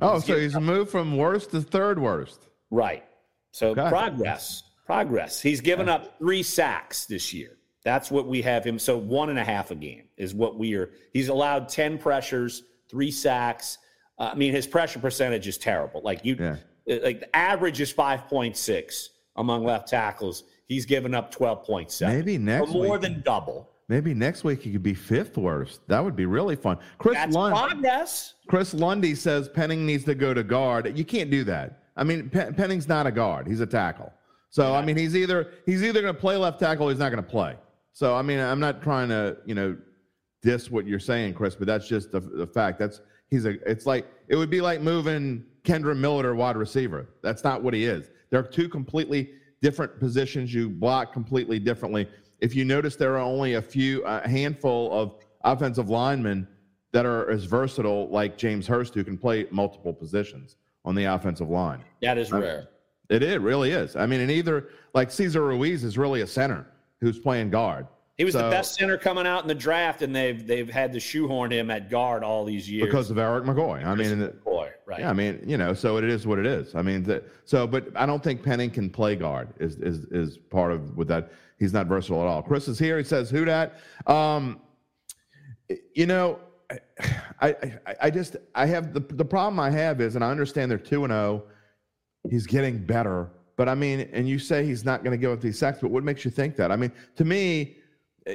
[0.00, 2.48] Oh, so he's moved from worst to third worst.
[2.70, 3.04] Right.
[3.52, 3.88] So Okay.
[3.88, 5.40] progress, progress.
[5.40, 7.56] He's given up three sacks this year.
[7.84, 8.78] That's what we have him.
[8.78, 10.90] So one and a half a game is what we are.
[11.12, 13.78] He's allowed ten pressures, three sacks.
[14.18, 16.00] Uh, I mean, his pressure percentage is terrible.
[16.02, 16.56] Like you, Yeah.
[16.88, 20.44] uh, like the average is five point six among left tackles.
[20.66, 22.16] He's given up twelve point seven.
[22.16, 23.68] Maybe next more week- than double.
[23.88, 25.80] Maybe next week he could be fifth worst.
[25.88, 26.78] That would be really fun.
[26.98, 28.34] Chris That's Lund, progress.
[28.48, 30.96] Chris Lundy says Penning needs to go to guard.
[30.96, 31.82] You can't do that.
[31.96, 34.12] I mean, Pen- Penning's not a guard; he's a tackle.
[34.50, 37.10] So I mean, he's either he's either going to play left tackle, or he's not
[37.10, 37.56] going to play.
[37.92, 39.76] So I mean, I'm not trying to you know
[40.42, 42.78] diss what you're saying, Chris, but that's just the, the fact.
[42.78, 43.58] That's he's a.
[43.68, 47.08] It's like it would be like moving Kendre Miller to wide receiver.
[47.22, 48.10] That's not what he is.
[48.30, 50.52] They're two completely different positions.
[50.52, 52.08] You block completely differently.
[52.42, 56.48] If you notice, there are only a few, a handful of offensive linemen
[56.90, 61.48] that are as versatile like James Hurst, who can play multiple positions on the offensive
[61.48, 61.84] line.
[62.02, 62.68] That is uh, rare.
[63.08, 63.94] It is, really is.
[63.94, 66.66] I mean, and either like Cesar Ruiz is really a center
[67.00, 67.86] who's playing guard.
[68.18, 71.00] He was the best center coming out in the draft, and they've they've had to
[71.00, 72.86] shoehorn him at guard all these years.
[72.86, 73.84] because of Erik McCoy.
[73.84, 75.00] I mean, boy, right?
[75.00, 76.74] yeah, I mean, you know, so it is what it is.
[76.74, 80.38] I mean, that, so, but I don't think Penning can play guard is is is
[80.38, 81.32] part of with that.
[81.62, 82.42] He's not versatile at all.
[82.42, 82.98] Chris is here.
[82.98, 84.60] He says, "Who dat?" Um,
[85.94, 86.40] you know,
[87.40, 87.54] I,
[87.86, 90.78] I I just I have the the problem I have is, and I understand they're
[90.78, 91.44] two and zero.
[92.28, 95.40] He's getting better, but I mean, and you say he's not going to give up
[95.40, 96.72] these sacks, but what makes you think that?
[96.72, 97.76] I mean, to me,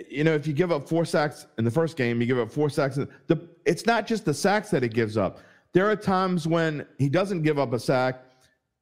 [0.10, 2.50] you know, if you give up four sacks in the first game, you give up
[2.50, 2.96] four sacks.
[2.96, 5.40] The it's not just the sacks that he gives up.
[5.74, 8.24] There are times when he doesn't give up a sack.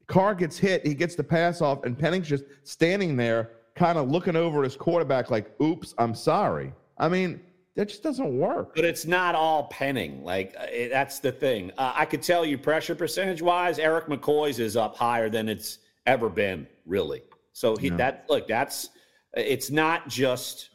[0.07, 4.09] Carr gets hit, he gets the pass off, and Penning's just standing there, kind of
[4.09, 7.41] looking over his quarterback, like, "Oops, I'm sorry." I mean,
[7.75, 8.73] that just doesn't work.
[8.73, 10.23] But it's not all penning.
[10.23, 11.71] Like uh, it, that's the thing.
[11.77, 15.79] Uh, I could tell you pressure percentage wise, Erik McCoy's is up higher than it's
[16.05, 17.21] ever been, really.
[17.51, 18.89] So he that look that's
[19.33, 20.69] it's not just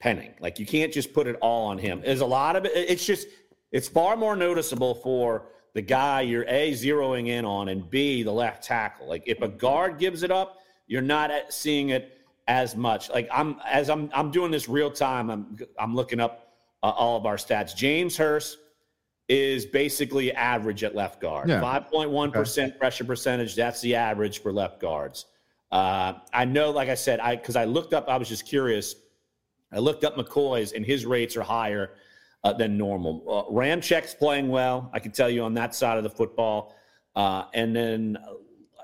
[0.00, 0.32] penning.
[0.40, 2.02] Like you can't just put it all on him.
[2.04, 2.72] There's a lot of it.
[2.74, 3.28] It's just
[3.72, 8.32] it's far more noticeable for the guy you're a zeroing in on and b the
[8.32, 9.08] left tackle.
[9.08, 12.17] Like if a guard gives it up, you're not seeing it
[12.48, 13.10] as much.
[13.10, 15.30] Like I'm as I'm I'm doing this real time.
[15.30, 17.76] I'm I'm looking up uh, all of our stats.
[17.76, 18.58] James Hurst
[19.28, 21.50] is basically average at left guard.
[21.50, 21.60] Yeah.
[21.60, 23.54] 5.1% pressure percentage.
[23.54, 25.26] That's the average for left guards.
[25.70, 28.96] Uh, I know, like I said, I because I looked up, I was just curious.
[29.70, 31.92] I looked up McCoy's, and his rates are higher
[32.42, 33.22] uh, than normal.
[33.28, 34.90] Uh, Ramczyk's playing well.
[34.94, 36.74] I can tell you on that side of the football.
[37.14, 38.32] Uh, and then, uh,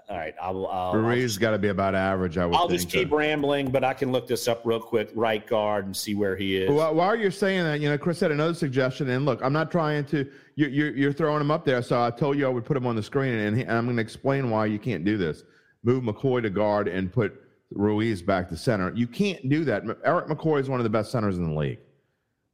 [0.09, 0.67] all right, I'll.
[0.67, 2.37] I'll Ruiz got to be about average.
[2.37, 2.55] I would.
[2.55, 3.17] I'll think, just keep so.
[3.17, 5.11] rambling, but I can look this up real quick.
[5.15, 6.71] Right guard and see where he is.
[6.71, 9.71] Well, while you're saying that, you know, Chris had another suggestion, and look, I'm not
[9.71, 10.31] trying to.
[10.57, 12.87] You, you're, you're throwing him up there, so I told you I would put him
[12.87, 15.43] on the screen, and, he, and I'm going to explain why you can't do this.
[15.83, 18.93] Move McCoy to guard and put Ruiz back to center.
[18.95, 19.85] You can't do that.
[20.05, 21.79] Erik McCoy is one of the best centers in the league.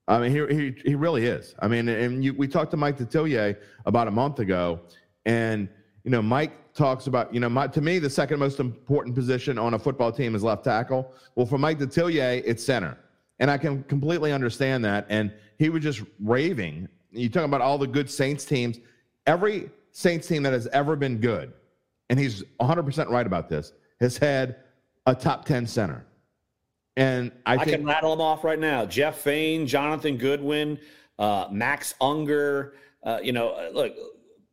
[0.06, 1.54] I mean, he he, he really is.
[1.58, 4.80] I mean, and you, we talked to Mike Detillier about a month ago,
[5.26, 5.68] and
[6.04, 9.58] you know, Mike talks about you know, my, to me, the second most important position
[9.58, 11.12] on a football team is left tackle.
[11.34, 12.96] Well, for Mike Detillier, it's center,
[13.38, 15.06] and I can completely understand that.
[15.08, 16.88] And he was just raving.
[17.10, 18.78] You talk about all the good Saints teams.
[19.26, 21.52] Every Saints team that has ever been good,
[22.08, 24.56] and he's 100% right about this, has had
[25.06, 26.06] a top 10 center.
[26.96, 30.78] And I, I can rattle them off right now: Jeff Faine, Jonathan Goodwin,
[31.18, 32.74] uh, Max Unger.
[33.02, 33.94] Uh, you know, uh, look,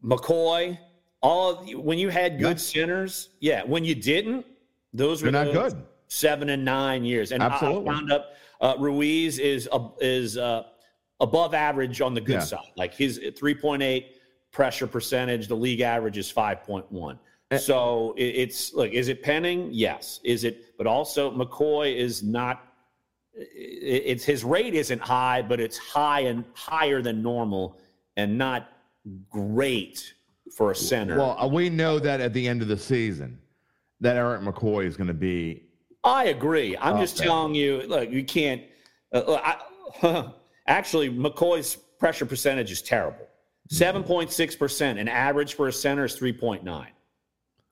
[0.03, 0.77] McCoy.
[1.21, 3.63] All of when you had good centers, yeah.
[3.63, 4.45] When you didn't,
[4.93, 5.83] those were not good.
[6.09, 7.89] Seven and nine years, and Absolutely.
[7.89, 10.63] I found up uh, Ruiz is uh, is uh,
[11.19, 12.39] above average on the good Yeah.
[12.39, 12.71] side.
[12.77, 14.17] Like his three point eight
[14.51, 17.19] pressure percentage, the league average is five point one.
[17.51, 17.57] Eh.
[17.57, 19.69] So it, it's look, is it Penning?
[19.71, 20.21] Yes.
[20.23, 20.77] Is it?
[20.77, 22.63] But also McCoy is not
[23.33, 27.77] it- it's his rate isn't high, but it's high and higher than normal,
[28.15, 28.69] and not
[29.29, 30.13] great
[30.55, 31.17] for a center.
[31.17, 33.39] well, uh, we know that at the end of the season,
[33.99, 35.63] that Erik McCoy is going to be
[36.03, 36.77] I agree.
[36.77, 37.25] I'm just Okay.
[37.25, 38.61] telling you, look, you can't.
[39.11, 39.39] Uh,
[40.01, 40.31] I,
[40.67, 43.27] actually, McCoy's pressure percentage is terrible.
[43.69, 46.91] Seven point six percent, and average for a center is three point nine.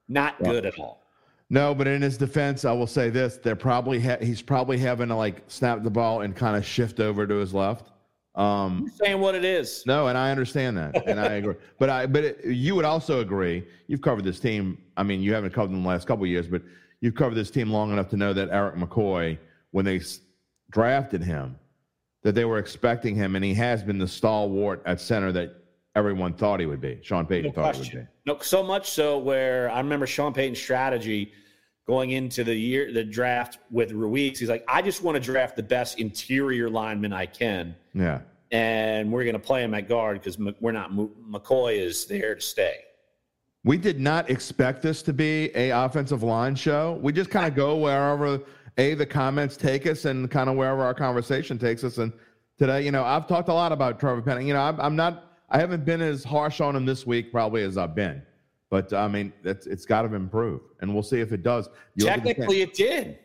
[0.09, 1.03] Not good at all.
[1.49, 5.07] No, but in his defense, I will say this: they're probably ha- he's probably having
[5.07, 7.91] to like snap the ball and kind of shift over to his left.
[8.35, 9.83] Um, Saying what it is.
[9.85, 11.55] no, and I understand that, and I agree.
[11.79, 13.65] But I, but it, you would also agree.
[13.87, 14.77] You've covered this team.
[14.97, 16.61] I mean, you haven't covered them the last couple of years, but
[17.01, 19.37] you've covered this team long enough to know that Erik McCoy,
[19.71, 20.01] when they
[20.71, 21.57] drafted him,
[22.23, 25.55] that they were expecting him, and he has been the stalwart at center that
[25.95, 26.99] everyone thought he would be.
[27.03, 28.07] Sean Payton No thought he would be.
[28.25, 31.31] No, so much so where I remember Sean Payton's strategy
[31.87, 34.39] going into the year, the draft with Ruiz.
[34.39, 38.21] He's like, I just want to draft the best interior lineman I can, Yeah.
[38.51, 40.91] and we're going to play him at guard because we're not.
[40.91, 42.77] McCoy is there to stay.
[43.63, 46.99] We did not expect this to be a offensive line show.
[47.01, 48.39] We just kind of go wherever
[48.77, 51.97] a the comments take us and kind of wherever our conversation takes us.
[51.97, 52.13] And
[52.59, 54.47] today, you know, I've talked a lot about Trevor Penning.
[54.47, 57.63] You know, I'm, I'm not, I haven't been as harsh on him this week probably
[57.63, 58.21] as I've been,
[58.69, 61.69] but I mean, it's it's got to improve, and we'll see if it does.
[61.95, 63.19] You look at the- Technically, it did.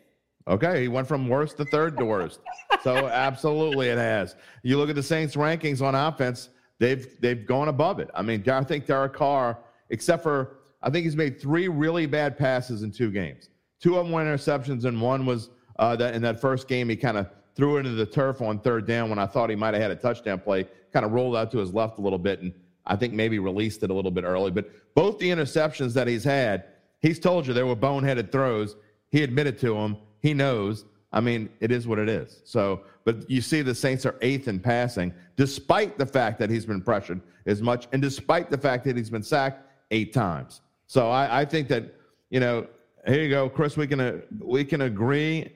[0.47, 2.39] Okay, he went from worst to third to worst.
[2.83, 4.35] so absolutely, it has.
[4.63, 6.49] You look at the Saints' rankings on offense;
[6.79, 8.09] they've they've gone above it.
[8.13, 12.37] I mean, I think Derek Carr, except for I think he's made three really bad
[12.37, 13.49] passes in two games.
[13.79, 15.49] Two of them were interceptions, and one was
[15.79, 18.59] uh, that in that first game he kind of threw it into the turf on
[18.59, 20.67] third down when I thought he might have had a touchdown play.
[20.93, 22.53] Kind of rolled out to his left a little bit, and
[22.85, 24.51] I think maybe released it a little bit early.
[24.51, 26.65] But both the interceptions that he's had,
[26.99, 28.75] he's told you there were boneheaded throws.
[29.09, 29.97] He admitted to them.
[30.21, 30.85] He knows.
[31.13, 32.41] I mean, it is what it is.
[32.45, 36.65] So, but you see, the Saints are eighth in passing, despite the fact that he's
[36.65, 40.61] been pressured as much, and despite the fact that he's been sacked eight times.
[40.87, 41.95] So, I, I think that
[42.29, 42.65] you know,
[43.05, 43.77] here you go, Chris.
[43.77, 45.51] We can uh, we can agree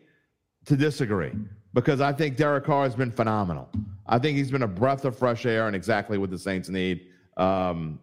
[0.66, 1.32] to disagree
[1.74, 3.70] because I think Derek Carr has been phenomenal.
[4.08, 7.08] I think he's been a breath of fresh air and exactly what the Saints need.
[7.38, 8.00] Um,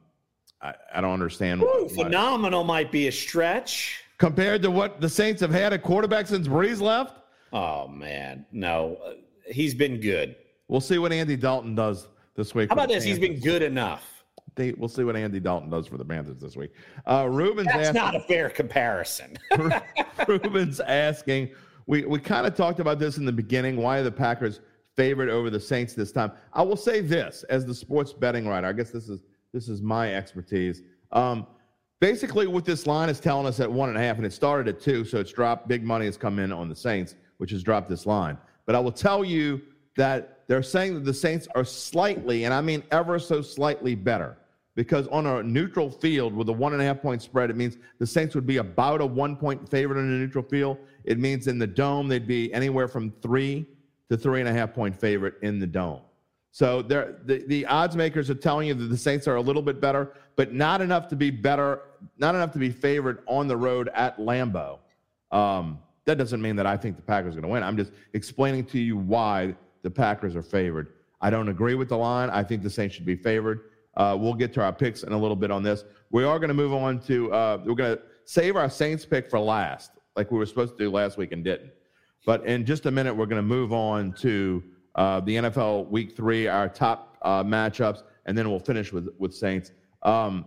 [0.60, 1.62] I, I don't understand.
[1.62, 4.04] Ooh, phenomenal might be a stretch.
[4.18, 7.18] compared to what the Saints have had at quarterback since Brees left.
[7.52, 9.12] Oh man, no, uh,
[9.50, 10.36] he's been good.
[10.68, 12.70] We'll see what Andy Dalton does this week.
[12.70, 13.04] How about this?
[13.04, 14.08] He's been good enough.
[14.54, 16.72] They, we'll see what Andy Dalton does for the Panthers this week.
[17.06, 19.38] Uh, Ruben's That's asking, not a fair comparison.
[20.28, 21.50] Ruben's asking.
[21.86, 23.76] We we kind of talked about this in the beginning.
[23.76, 24.60] Why are the Packers
[24.96, 26.32] favored over the Saints this time?
[26.52, 28.66] I will say this as the sports betting writer.
[28.66, 30.82] I guess this is this is my expertise.
[31.12, 31.46] Um,
[32.00, 34.74] basically, what this line is telling us at one and a half, and it started
[34.74, 35.68] at two, so it's dropped.
[35.68, 38.38] Big money has come in on the Saints, which has dropped this line.
[38.66, 39.60] But I will tell you
[39.96, 44.38] that they're saying that the Saints are slightly, and I mean ever so slightly better.
[44.74, 47.76] Because on a neutral field with a one and a half point spread, it means
[47.98, 50.78] the Saints would be about a one point favorite on a neutral field.
[51.04, 53.66] It means in the dome, they'd be anywhere from three
[54.12, 56.02] to three and a half point favorite in the dome.
[56.50, 59.80] So the, the odds makers are telling you that the Saints are a little bit
[59.80, 61.80] better, but not enough to be better,
[62.18, 64.78] not enough to be favored on the road at Lambeau.
[65.30, 67.62] Um, That doesn't mean that I think the Packers are going to win.
[67.62, 70.88] I'm just explaining to you why the Packers are favored.
[71.20, 72.28] I don't agree with the line.
[72.28, 73.60] I think the Saints should be favored.
[73.96, 75.84] Uh, we'll get to our picks in a little bit on this.
[76.10, 79.30] We are going to move on to, uh, we're going to save our Saints pick
[79.30, 81.70] for last, like we were supposed to do last week and didn't.
[82.24, 84.62] But in just a minute, we're going to move on to
[84.94, 89.34] uh, the NFL Week Three, our top uh, matchups, and then we'll finish with with
[89.34, 89.72] Saints.
[90.02, 90.46] Um,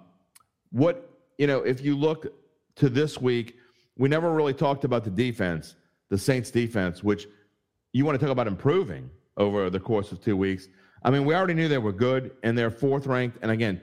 [0.71, 2.33] what you know, if you look
[2.75, 3.57] to this week,
[3.97, 5.75] we never really talked about the defense,
[6.09, 7.27] the Saints defense, which
[7.93, 10.67] you want to talk about improving over the course of two weeks.
[11.03, 13.38] I mean, we already knew they were good, and they're fourth ranked.
[13.41, 13.81] And again,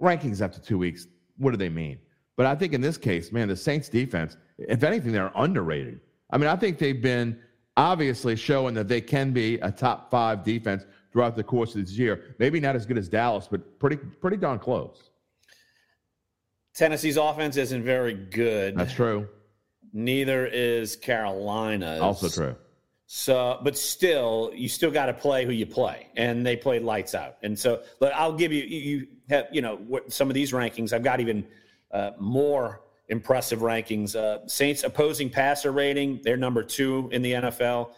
[0.00, 1.98] rankings after two weeks, what do they mean?
[2.36, 6.00] But I think in this case, man, the Saints defense, if anything, they're underrated.
[6.32, 7.38] I mean, I think they've been
[7.76, 11.92] obviously showing that they can be a top five defense throughout the course of this
[11.92, 12.34] year.
[12.38, 15.10] Maybe not as good as Dallas, but pretty pretty darn close.
[16.74, 18.76] Tennessee's offense isn't very good.
[18.76, 19.28] That's true.
[19.92, 22.00] Neither is Carolina's.
[22.00, 22.56] Also true.
[23.06, 27.12] So, but still, you still got to play who you play, and they played lights
[27.12, 27.38] out.
[27.42, 30.92] And so, but I'll give you, you have, you know, some of these rankings.
[30.92, 31.44] I've got even
[31.90, 34.16] uh, more impressive rankings.
[34.16, 37.92] Uh, Saints opposing passer rating, they're number two in the NFL.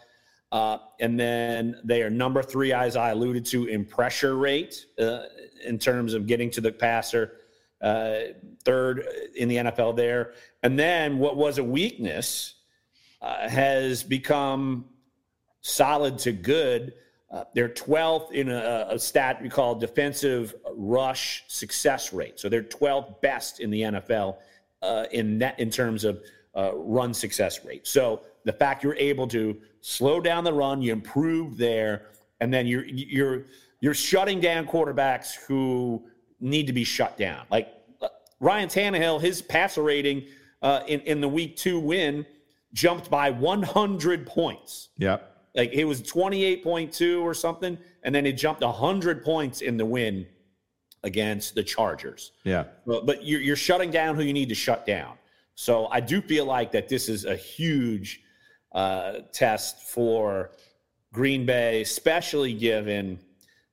[0.51, 5.21] Uh, and then they are number three, as I alluded to, in pressure rate uh,
[5.65, 7.37] in terms of getting to the passer.
[7.81, 8.19] Uh,
[8.65, 10.35] third in the NFL there.
[10.63, 12.55] And then what was a weakness
[13.21, 14.85] uh, has become
[15.63, 16.95] solid to good.
[17.31, 22.39] Uh, they're 12th in a, a, stat we call defensive rush success rate.
[22.39, 24.37] So they're 12th best in the NFL
[24.83, 26.23] uh, in that in terms of
[26.57, 27.87] uh, run success rate.
[27.87, 32.09] So the fact you're able to slow down the run, you improve there,
[32.41, 33.45] and then you're you're
[33.81, 36.05] you're shutting down quarterbacks who
[36.41, 37.47] need to be shut down.
[37.51, 38.09] Like uh,
[38.41, 40.25] Ryan Tannehill, his passer rating
[40.61, 42.27] uh, in in the week two win
[42.73, 44.89] jumped by 100 points.
[44.97, 45.29] Yep.
[45.55, 50.27] Like it was 28.2 or something, and then it jumped 100 points in the win
[51.05, 52.33] against the Chargers.
[52.45, 52.65] Yeah.
[52.87, 55.17] But, but you're, you're shutting down who you need to shut down.
[55.55, 58.23] So I do feel like that this is a huge
[58.73, 60.53] uh, test for
[61.13, 63.19] Green Bay, especially given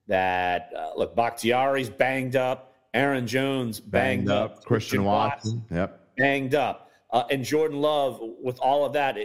[0.07, 6.07] that uh, look Bakhtiari's banged up, Aaron Jones banged, banged up, up, Christian Watson, yep,
[6.17, 9.17] banged up, uh, and Jordan Love with all of that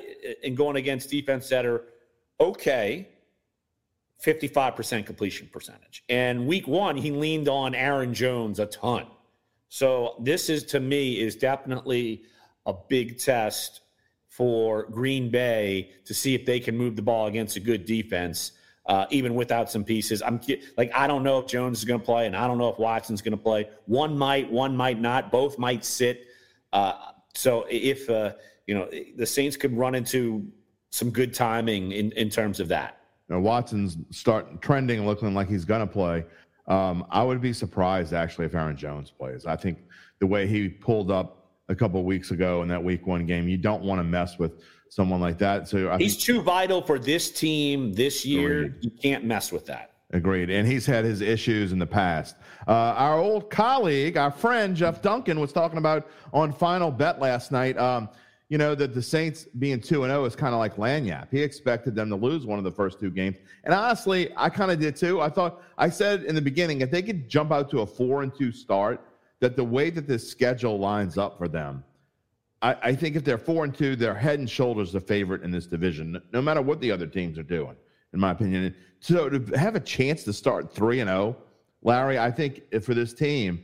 [0.45, 1.87] and going against defense that are
[2.39, 3.09] okay,
[4.23, 6.05] 55% completion percentage.
[6.09, 9.07] And week one, he leaned on Aaron Jones a ton.
[9.69, 12.23] So this is to me is definitely
[12.67, 13.81] a big test
[14.29, 18.53] for Green Bay to see if they can move the ball against a good defense,
[18.87, 20.23] uh, even without some pieces.
[20.23, 20.41] I'm
[20.77, 22.79] like I don't know if Jones is going to play, and I don't know if
[22.79, 23.69] Watson's going to play.
[23.87, 25.31] One might, one might not.
[25.31, 26.27] Both might sit.
[26.73, 26.95] Uh,
[27.35, 28.33] so if uh,
[28.67, 30.47] you know the Saints could run into
[30.91, 33.04] some good timing in, in terms of that.
[33.29, 36.25] Now, Watson's start trending, looking like he's going to play.
[36.67, 39.47] Um, I would be surprised actually if Aaron Jones plays.
[39.47, 39.79] I think
[40.21, 43.57] the way he pulled up a couple weeks ago in that Week One game, you
[43.57, 45.69] don't want to mess with someone like that.
[45.69, 48.65] So I he's too vital for this team this year.
[48.65, 48.85] Agreed.
[48.85, 49.93] You can't mess with that.
[50.13, 50.49] Agreed.
[50.51, 52.37] And he's had his issues in the past.
[52.69, 57.51] Uh, our old colleague, our friend Jeff Duncan, was talking about on Final Bet last
[57.51, 57.77] night.
[57.77, 58.09] Um,
[58.49, 61.29] you know, that the Saints being 2 and 0 is kind of like Lagniappe.
[61.31, 63.39] He expected them to lose one of the first two games.
[63.65, 65.21] And honestly, I kind of did too.
[65.21, 68.23] I thought, I said in the beginning, if they could jump out to a 4
[68.23, 69.01] and 2 start,
[69.41, 71.83] that the way that this schedule lines up for them,
[72.61, 75.51] I, I think if they're 4 and 2, they're head and shoulders the favorite in
[75.51, 77.77] this division, no matter what the other teams are doing,
[78.13, 78.75] in my opinion.
[79.01, 81.37] So to have a chance to start 3 and 0,
[81.83, 83.63] Larry, I think for this team,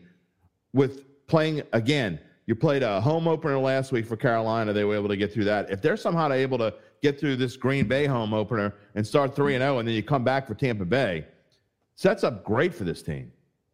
[0.72, 2.18] with playing again,
[2.50, 4.72] you played a home opener last week for Carolina.
[4.72, 5.70] They were able to get through that.
[5.70, 9.54] If they're somehow able to get through this Green Bay home opener and start 3
[9.54, 11.26] and 0 and then you come back for Tampa Bay,
[11.94, 13.30] sets up great for this team.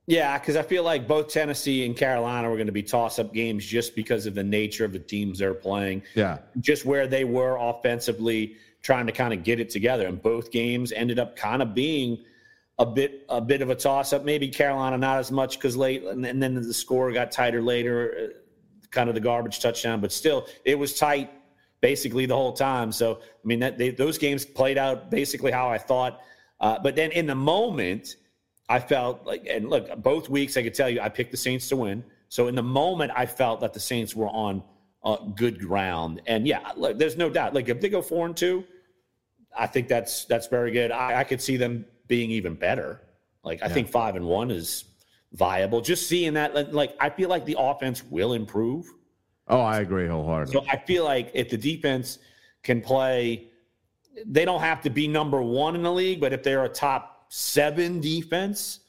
[0.06, 3.32] Yeah, because I feel like both Tennessee and Carolina were going to be toss up
[3.32, 6.02] games just because of the nature of the teams they're playing.
[6.14, 6.40] Yeah.
[6.60, 10.06] Just where they were offensively trying to kind of get it together.
[10.06, 12.18] And both games ended up kind of being
[12.78, 14.22] a bit a bit of a toss up.
[14.22, 18.34] Maybe Carolina not as much because late and, and then the score got tighter later
[18.90, 21.30] kind of the garbage touchdown, but still, it was tight
[21.80, 22.90] basically the whole time.
[22.92, 26.20] So, I mean, that, they, those games played out basically how I thought.
[26.60, 28.16] Uh, but then in the moment,
[28.68, 31.68] I felt like, and look, both weeks I could tell you I picked the Saints
[31.68, 32.02] to win.
[32.28, 34.62] So in the moment, I felt that the Saints were on
[35.04, 36.22] uh, good ground.
[36.26, 37.54] And yeah, look, there's no doubt.
[37.54, 38.64] Like if they go four and two,
[39.56, 40.90] I think that's that's very good.
[40.90, 43.00] I, I could see them being even better.
[43.44, 43.74] Like I yeah.
[43.74, 44.84] think five and one is
[45.36, 45.80] viable.
[45.80, 48.86] Just seeing that, like, I feel like the offense will improve.
[49.48, 50.52] Oh, I agree wholeheartedly.
[50.52, 52.18] So I feel like if the defense
[52.66, 53.48] can play.
[54.26, 57.26] They don't have to be number one in the league, but if they're a top
[57.28, 58.80] seven defense,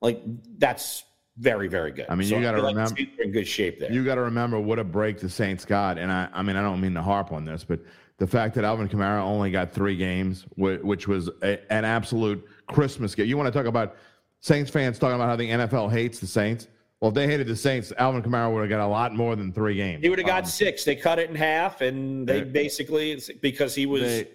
[0.00, 0.20] like
[0.58, 1.04] that's
[1.38, 2.06] very, very good.
[2.08, 3.90] I mean, you gotta feel like remember- are in good shape there.
[3.90, 6.62] You got to remember what a break the Saints got, and I, I mean, I
[6.62, 7.80] don't mean to harp on this, but
[8.18, 13.14] the fact that Alvin Kamara only got three games, which was a, an absolute Christmas
[13.14, 13.28] gift.
[13.28, 13.96] You want to talk about
[14.42, 16.66] Saints fans talking about how the NFL hates the Saints?
[17.00, 19.52] Well, if they hated the Saints, Alvin Kamara would have got a lot more than
[19.52, 20.02] three games.
[20.02, 20.84] He would have got Um, six.
[20.84, 24.28] They cut it in half, and they They- basically because he was they-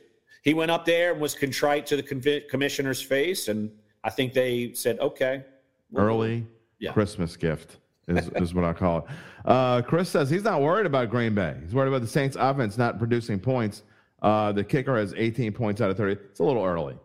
[0.43, 3.69] he went up there and was contrite to the convi- commissioner's face, and
[4.03, 5.43] I think they said, "Okay,
[5.91, 6.45] we'll- early
[6.79, 6.93] Yeah.
[6.93, 7.77] Christmas gift
[8.07, 9.03] is, is what I call it.
[9.43, 11.55] Uh, Chris says he's not worried about Green Bay.
[11.63, 13.83] He's worried about the Saints offense not producing points.
[14.21, 16.13] Uh, the kicker has 18 points out of 30.
[16.13, 16.95] It's a little early.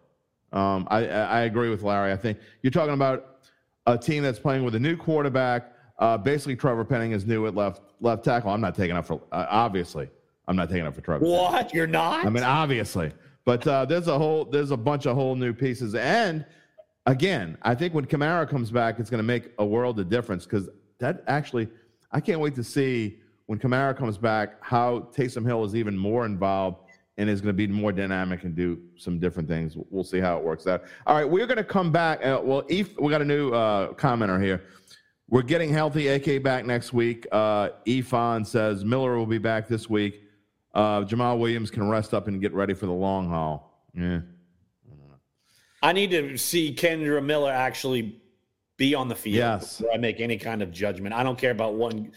[0.52, 2.12] Um, I, I agree with Larry.
[2.12, 3.38] I think you're talking about
[3.86, 5.72] a team that's playing with a new quarterback.
[5.98, 8.50] Uh, basically, Trevor Penning is new at left left tackle.
[8.50, 10.08] I'm not taking up for uh, obviously.
[10.48, 11.24] I'm not taking up for Trevor.
[11.24, 11.38] Penning.
[11.38, 11.72] What?
[11.74, 12.26] You're not?
[12.26, 13.12] I mean, obviously,
[13.44, 15.94] but uh, there's a whole there's a bunch of whole new pieces.
[15.94, 16.44] And
[17.06, 20.44] again, I think when Kamara comes back, it's going to make a world of difference
[20.44, 21.68] because that actually,
[22.10, 26.26] I can't wait to see when Kamara comes back how Taysom Hill is even more
[26.26, 26.81] involved
[27.18, 29.76] and is going to be more dynamic and do some different things.
[29.90, 30.84] We'll see how it works out.
[31.06, 32.24] All right, we're going to come back.
[32.24, 34.64] Uh, well, Eve, we got a new uh, commenter here.
[35.28, 36.08] We're getting healthy.
[36.08, 37.26] AK back next week.
[37.32, 40.22] Uh, Efon says Miller will be back this week.
[40.74, 43.86] Uh, Jamaal Williams can rest up and get ready for the long haul.
[43.94, 44.20] Yeah.
[45.82, 48.21] I need to see Kendre Miller actually
[48.82, 49.78] be on the field Yes.
[49.78, 51.14] before I make any kind of judgment.
[51.14, 52.10] I don't care about one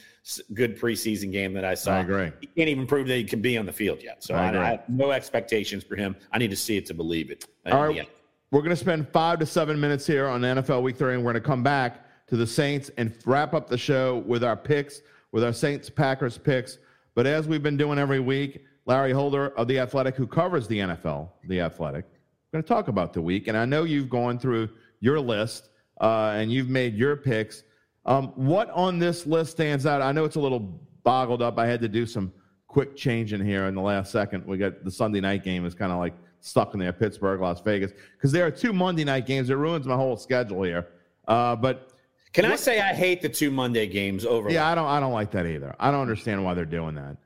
[0.56, 1.98] good preseason game that I saw.
[1.98, 2.32] I agree.
[2.42, 4.24] He can't even prove that he can be on the field yet.
[4.24, 4.58] So I I.
[4.64, 6.16] I have no expectations for him.
[6.32, 7.46] I need to see it to believe it.
[7.68, 8.10] Uh, All In the right.
[8.52, 11.34] We're going to spend five to seven minutes here on NFL Week 3, and we're
[11.34, 15.02] going to come back to the Saints and wrap up the show with our picks,
[15.32, 16.80] with our Saints Packers picks.
[17.14, 20.80] But as we've been doing every week, Larry Holder of The Athletic, who covers the
[20.80, 22.06] NFL, The Athletic,
[22.52, 23.48] we're going to talk about the week.
[23.48, 24.70] And I know you've gone through
[25.02, 25.70] your list
[26.02, 27.64] uh, and you've made your picks.
[28.06, 30.02] Um, what on this list stands out?
[30.02, 31.58] I know it's a little boggled up.
[31.58, 32.32] I had to do some
[32.68, 34.46] quick change in here in the last second.
[34.46, 37.62] We got the Sunday night game is kind of like stuck in there, Pittsburgh, Las
[37.62, 39.50] Vegas, because there are two Monday night games.
[39.50, 40.88] It ruins my whole schedule here.
[41.28, 41.92] Uh, but
[42.34, 44.52] Can I say I hate the two Monday games over?
[44.52, 45.76] yeah, I don't, I don't like that either.
[45.80, 47.18] I don't understand why they're doing that.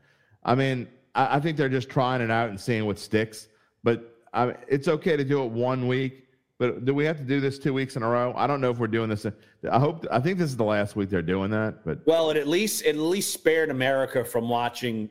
[0.43, 3.49] I mean, I, I think they're just trying it out and seeing what sticks.
[3.83, 6.28] But I, it's okay to do it one week.
[6.59, 8.33] But do we have to do this two weeks in a row?
[8.35, 9.25] I don't know if we're doing this.
[9.71, 10.05] I hope.
[10.11, 11.85] I think this is the last week they're doing that.
[11.85, 15.09] But Well, it at least it at least spared America from watching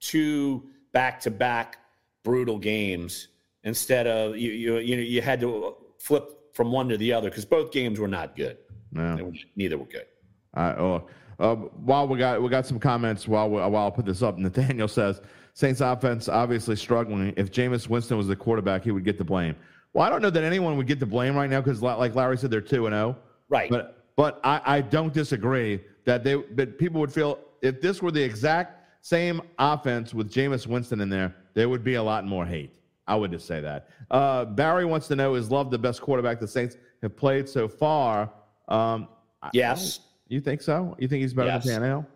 [0.00, 1.78] two back-to-back
[2.24, 3.28] brutal games
[3.64, 7.28] instead of you you you, know, you had to flip from one to the other
[7.28, 8.56] because both games were not good.
[8.90, 9.16] no.
[9.16, 10.06] Were- neither were good.
[10.54, 11.06] Uh, oh,
[11.38, 14.38] uh, while we got we got some comments while we, while I put this up.
[14.38, 15.20] Nathaniel says
[15.52, 17.34] Saints offense obviously struggling.
[17.36, 19.54] If Jameis Winston was the quarterback, he would get the blame.
[19.92, 22.36] Well, I don't know that anyone would get the blame right now because, like Larry
[22.38, 23.16] said, they're two and zero.
[23.48, 23.70] Right.
[23.70, 28.10] But but I, I don't disagree that they that people would feel if this were
[28.10, 32.44] the exact same offense with Jameis Winston in there, there would be a lot more
[32.44, 32.74] hate.
[33.06, 33.88] I would just say that.
[34.10, 37.66] Uh, Barry wants to know is Love the best quarterback the Saints have played so
[37.66, 38.30] far?
[38.68, 39.08] Um,
[39.54, 40.00] yes.
[40.28, 40.94] you think so?
[40.98, 41.64] You think he's better Yes.
[41.64, 42.06] than Tannehill?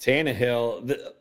[0.00, 1.14] Tannehill, the,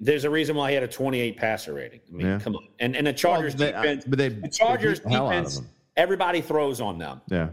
[0.00, 2.00] there's a reason why he had a 28 passer rating.
[2.08, 2.38] I mean, Yeah.
[2.40, 2.66] come on.
[2.78, 5.28] And and the Chargers Well, they- uh, defense, but they- the Chargers beat the hell
[5.28, 5.62] out of defense,
[5.96, 7.20] everybody throws on them.
[7.28, 7.50] Yeah.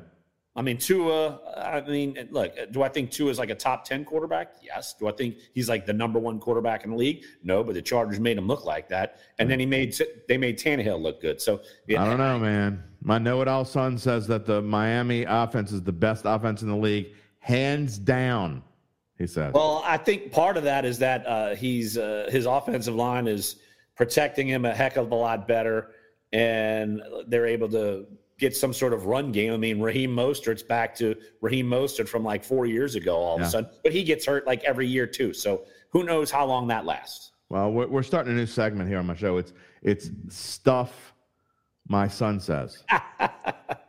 [0.56, 1.40] I mean, Tua.
[1.56, 2.52] I mean, look.
[2.72, 4.56] Do I think Tua is like a top ten quarterback?
[4.64, 4.96] Yes.
[5.00, 7.24] Do I think he's like the number one quarterback in the league?
[7.44, 7.64] No.
[7.64, 9.96] But the Chargers made him look like that, and then he made
[10.28, 11.40] they made Tannehill look good.
[11.40, 12.84] So yeah, I don't know, man.
[13.04, 17.14] My know-it-all son says that the Miami offense is the best offense in the league,
[17.38, 18.64] hands down.
[19.18, 19.54] He says.
[19.54, 23.58] Well, I think part of that is that uh, he's uh, his offensive line is
[23.96, 25.92] protecting him a heck of a lot better,
[26.32, 28.06] and they're able to
[28.38, 29.52] get some sort of run game.
[29.52, 33.42] I mean, Raheem Mostert's back to Raheem Mostert from like four years ago all of
[33.42, 35.34] a sudden, but he gets hurt like every year too.
[35.34, 37.32] So who knows how long that lasts?
[37.50, 39.38] Well, we're, we're starting a new segment here on my show.
[39.38, 41.14] It's it's stuff
[41.88, 42.84] my son says.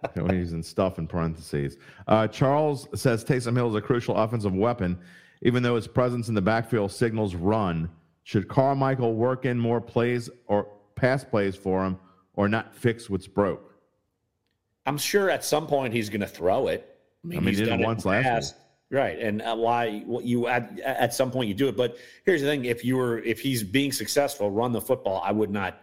[0.05, 1.77] Okay, We're using stuff in parentheses.
[2.07, 4.97] Uh, Charles says Taysom Hill is a crucial offensive weapon,
[5.43, 7.91] even though his presence in the backfield signals run.
[8.23, 11.99] Should Carmichael work in more plays or pass plays for him,
[12.35, 13.75] or not fix what's broke?
[14.87, 16.97] I'm sure at some point he's going to throw it.
[17.25, 18.55] I mean, I mean, he's he did done it once in last past.
[18.91, 19.19] right?
[19.19, 21.77] And uh, why what you at at some point you do it.
[21.77, 25.21] But here's the thing: if you were if he's being successful, run the football.
[25.25, 25.83] I would not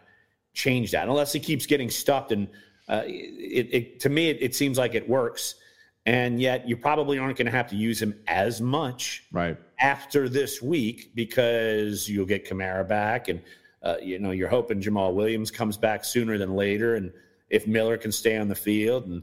[0.56, 2.32] change that unless he keeps getting stuffed.
[2.32, 2.48] And
[2.90, 5.56] uh, it, it to me, it, it seems like it works.
[6.08, 9.58] And yet, you probably aren't going to have to use him as much Right.
[9.80, 13.42] after this week because you'll get Kamara back and
[13.86, 17.14] Uh, you know, you're hoping Jamaal Williams comes back sooner than later, and
[17.52, 19.22] if Miller can stay on the field, and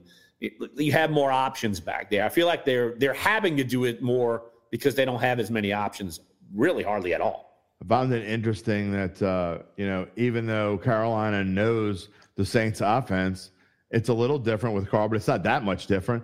[0.77, 2.25] you have more options back there.
[2.25, 5.51] I feel like they're they're having to do it more because they don't have as
[5.51, 6.21] many options,
[6.55, 7.52] really, hardly at all.
[7.83, 13.51] I found it interesting that uh, you know, even though Carolina knows the Saints' offense,
[13.91, 16.23] it's a little different with Carr, but it's not that much different.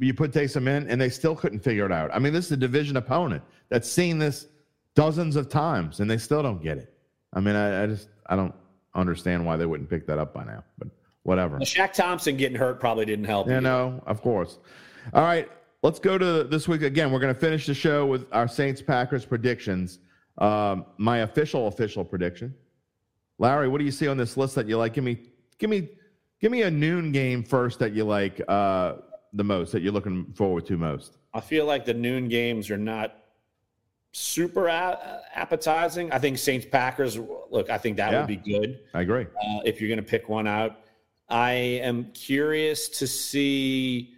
[0.00, 2.10] You put Taysom in, and they still couldn't figure it out.
[2.12, 4.46] I mean, this is a division opponent that's seen this
[4.94, 6.94] dozens of times, and they still don't get it.
[7.34, 8.54] I mean, I, I just I don't
[8.94, 10.88] understand why they wouldn't pick that up by now, but
[11.22, 11.56] whatever.
[11.56, 13.48] Well, Shaq Thompson getting hurt probably didn't help.
[13.48, 14.58] You know, of course.
[15.12, 15.50] All right,
[15.82, 17.12] let's go to this week again.
[17.12, 19.98] We're going to finish the show with our Saints Packers predictions.
[20.38, 22.54] Um, my official official prediction.
[23.38, 24.94] Larry, what do you see on this list that you like?
[24.94, 25.18] Give me,
[25.58, 25.88] give me,
[26.40, 28.94] give me a noon game first that you like uh,
[29.32, 31.18] the most, that you're looking forward to most.
[31.34, 33.16] I feel like the noon games are not
[34.12, 36.12] super appetizing.
[36.12, 37.18] I think Saints Packers.
[37.50, 38.18] Look, I think that Yeah.
[38.20, 39.22] would be good I agree.
[39.24, 40.78] uh, if you're going to pick one out.
[41.28, 44.14] I am curious to see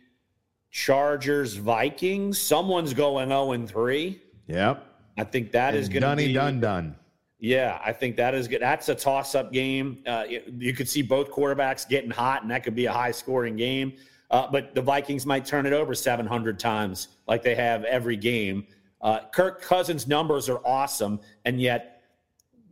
[0.73, 2.41] Chargers Vikings.
[2.41, 4.21] Someone's going zero and three.
[4.49, 4.85] Yep.
[5.17, 6.97] I think that is going to be done done.
[7.39, 8.63] Yeah, I think that is good.
[8.63, 9.99] That's a toss-up game.
[10.07, 13.57] Uh, you, you could see both quarterbacks getting hot, and that could be a high-scoring
[13.57, 13.95] game.
[14.31, 18.67] Uh, but the Vikings might turn it over 700 times, like they have every game.
[19.01, 22.03] Uh, Kirk Cousins' numbers are awesome, and yet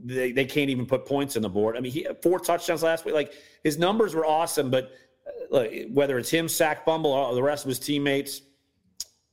[0.03, 1.77] they, they can't even put points on the board.
[1.77, 3.15] I mean, he had four touchdowns last week.
[3.15, 4.93] Like his numbers were awesome, but
[5.27, 8.41] uh, look, whether it's him, Sack Bumble, or the rest of his teammates,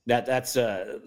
[0.06, 0.98] that that's uh,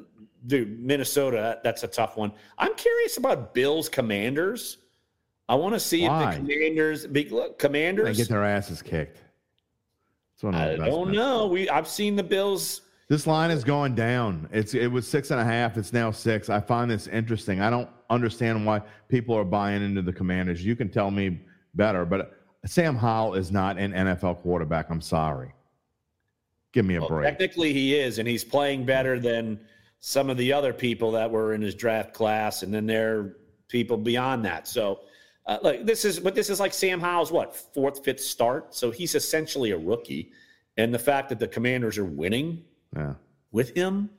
[0.47, 1.59] dude, Minnesota.
[1.63, 2.31] That's a tough one.
[2.57, 4.77] I'm curious about Bills Commanders.
[5.49, 6.33] I want to see Why?
[6.33, 8.17] if the Commanders, big look, They Commanders.
[8.17, 9.21] get their asses kicked.
[10.35, 11.47] It's one I don't know.
[11.47, 12.81] We I've seen the Bills.
[13.09, 14.47] This line is going down.
[14.51, 15.77] It's it was six and a half.
[15.77, 16.49] It's now six.
[16.49, 17.61] I find this interesting.
[17.61, 20.63] I don't understand why people are buying into the Commanders.
[20.65, 21.41] You can tell me
[21.75, 24.89] better, but Sam Howell is not an NFL quarterback.
[24.89, 25.53] I'm sorry.
[26.71, 27.25] Give me a Well, break.
[27.25, 29.59] technically, he is, and he's playing better than
[30.05, 33.37] some of the other people that were in his draft class, and then there are
[33.69, 34.67] people beyond that.
[34.67, 34.99] So,
[35.45, 38.75] uh, look, this is but this is like Sam Howell's what fourth, fifth start.
[38.75, 40.33] So he's essentially a rookie,
[40.75, 43.13] and the fact that the Commanders are winning Yeah.
[43.53, 44.09] with him.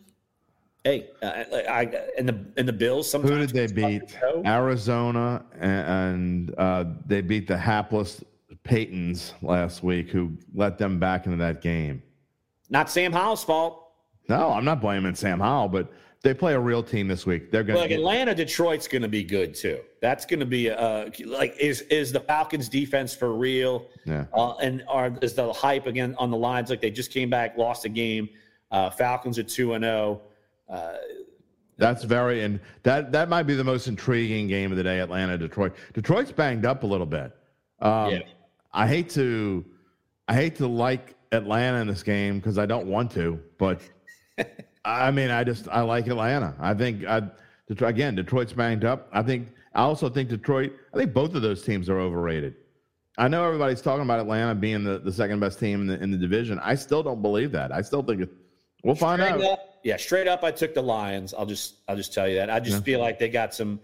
[0.84, 1.82] Hey, uh, I,
[2.16, 3.10] and the and the Bills.
[3.10, 4.16] Sometimes who did they beat?
[4.46, 8.24] Arizona, and, and uh, they beat the hapless
[8.64, 12.02] Paytons last week, who let them back into that game.
[12.70, 13.83] Not Sam Howell's fault.
[14.28, 17.50] No, I'm not blaming Sam Howell, but they play a real team this week.
[17.50, 19.80] They're going Look, like Atlanta, Detroit's going to be good too.
[20.00, 23.88] That's going to be uh, like is is the Falcons' defense for real?
[24.06, 24.24] Yeah.
[24.32, 26.70] Uh, and are is the hype again on the lines?
[26.70, 28.30] Like they just came back, lost a game.
[28.70, 30.22] Uh, Falcons are two and zero.
[30.68, 30.94] Uh,
[31.76, 35.00] That's very and that that might be the most intriguing game of the day.
[35.00, 35.74] Atlanta, Detroit.
[35.92, 37.36] Detroit's banged up a little bit.
[37.80, 38.20] Um, Yeah.
[38.72, 39.64] I hate to,
[40.26, 43.80] I hate to like Atlanta in this game because I don't want to, but
[44.84, 46.54] I mean, I just I like Atlanta.
[46.60, 47.22] I think I
[47.68, 49.08] Detroit, again Detroit's banged up.
[49.12, 50.72] I think I also think Detroit.
[50.92, 52.54] I think both of those teams are overrated.
[53.16, 56.10] I know everybody's talking about Atlanta being the, the second best team in the in
[56.10, 56.58] the division.
[56.62, 57.72] I still don't believe that.
[57.72, 58.28] I still think
[58.82, 59.52] we'll find straight out.
[59.52, 61.32] up, yeah, straight up, I took the Lions.
[61.32, 62.50] I'll just I'll just tell you that.
[62.50, 62.82] I just Yeah.
[62.82, 63.80] feel like they got some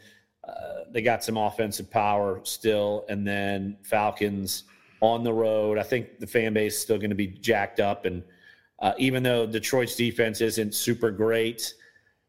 [0.46, 0.52] uh,
[0.90, 4.64] they got some offensive power still, and then Falcons
[5.00, 5.78] on the road.
[5.78, 8.22] I think the fan base is still going to be jacked up, and
[8.80, 11.74] uh, even though Detroit's defense isn't super great,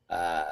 [0.10, 0.46] uh,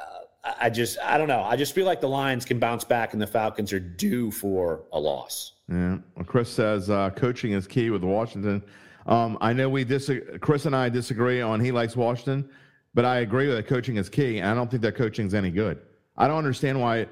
[0.58, 1.42] I just I don't know.
[1.42, 4.84] I just feel like the Lions can bounce back, and the Falcons are due for
[4.92, 5.54] a loss.
[5.68, 5.98] Yeah.
[6.16, 8.62] Well, Chris says uh, coaching is key with Washington.
[9.06, 10.38] Um, I know we disagree.
[10.38, 12.48] Chris and I disagree on he likes Washington,
[12.94, 14.38] but I agree with that coaching is key.
[14.38, 15.80] And I don't think that coaching's any good.
[16.16, 17.06] I don't understand why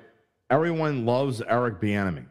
[0.50, 2.24] everyone loves Eric Bieniemy,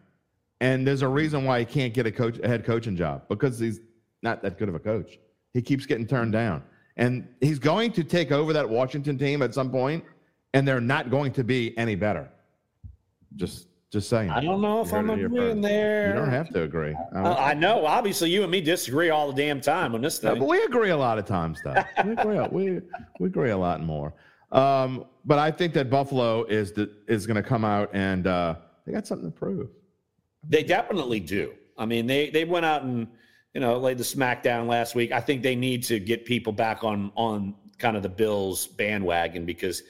[0.61, 3.59] and there's a reason why he can't get a coach a head coaching job because
[3.59, 3.81] he's
[4.23, 5.19] not that good of a coach.
[5.57, 6.61] He keeps getting turned down,
[6.97, 10.03] and he's going to take over that Washington team at some point,
[10.53, 12.29] and they're not going to be any better.
[13.37, 14.29] Just, just saying.
[14.29, 16.09] I don't know if You heard I'm agreeing there.
[16.09, 16.95] You don't have to agree.
[17.15, 17.87] Uh, I know.
[17.87, 20.41] Obviously, you and me disagree all the damn time on this No, thing.
[20.41, 21.73] but we agree a lot of times, though.
[22.05, 22.81] We agree, we,
[23.19, 24.13] we agree a lot more.
[24.51, 28.57] Um, but I think that Buffalo is the, is going to come out and uh,
[28.85, 29.69] they got something to prove.
[30.47, 31.55] They definitely do.
[31.79, 33.07] I mean, they they went out and
[33.57, 35.11] you know laid the smackdown last week.
[35.11, 39.47] I think they need to get people back on on kind of the Bills bandwagon
[39.47, 39.81] because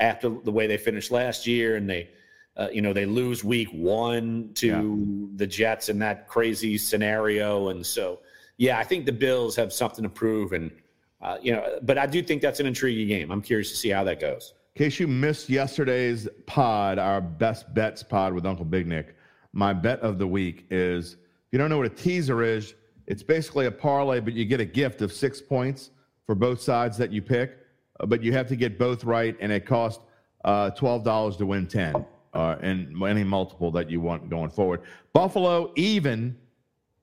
[0.00, 2.10] after the way they finished last year and they
[2.56, 7.86] uh, you know they lose week one to the Jets in that crazy scenario, and
[7.86, 8.18] so
[8.56, 10.72] yeah, I think the Bills have something to prove and.
[11.20, 13.30] Uh, you know, but I do think that's an intriguing game.
[13.30, 14.54] I'm curious to see how that goes.
[14.74, 19.14] In case you missed yesterday's pod, our best bets pod with Uncle Big Nick,
[19.52, 21.18] my bet of the week is if
[21.52, 22.74] you don't know what a teaser is,
[23.12, 25.90] it's basically a parlay, but you get a gift of six points
[26.24, 27.58] for both sides that you pick.
[28.00, 30.02] Uh, but you have to get both right, and it costs
[30.46, 31.94] uh, twelve dollars to win ten,
[32.32, 34.80] uh, and any multiple that you want going forward.
[35.12, 36.34] Buffalo even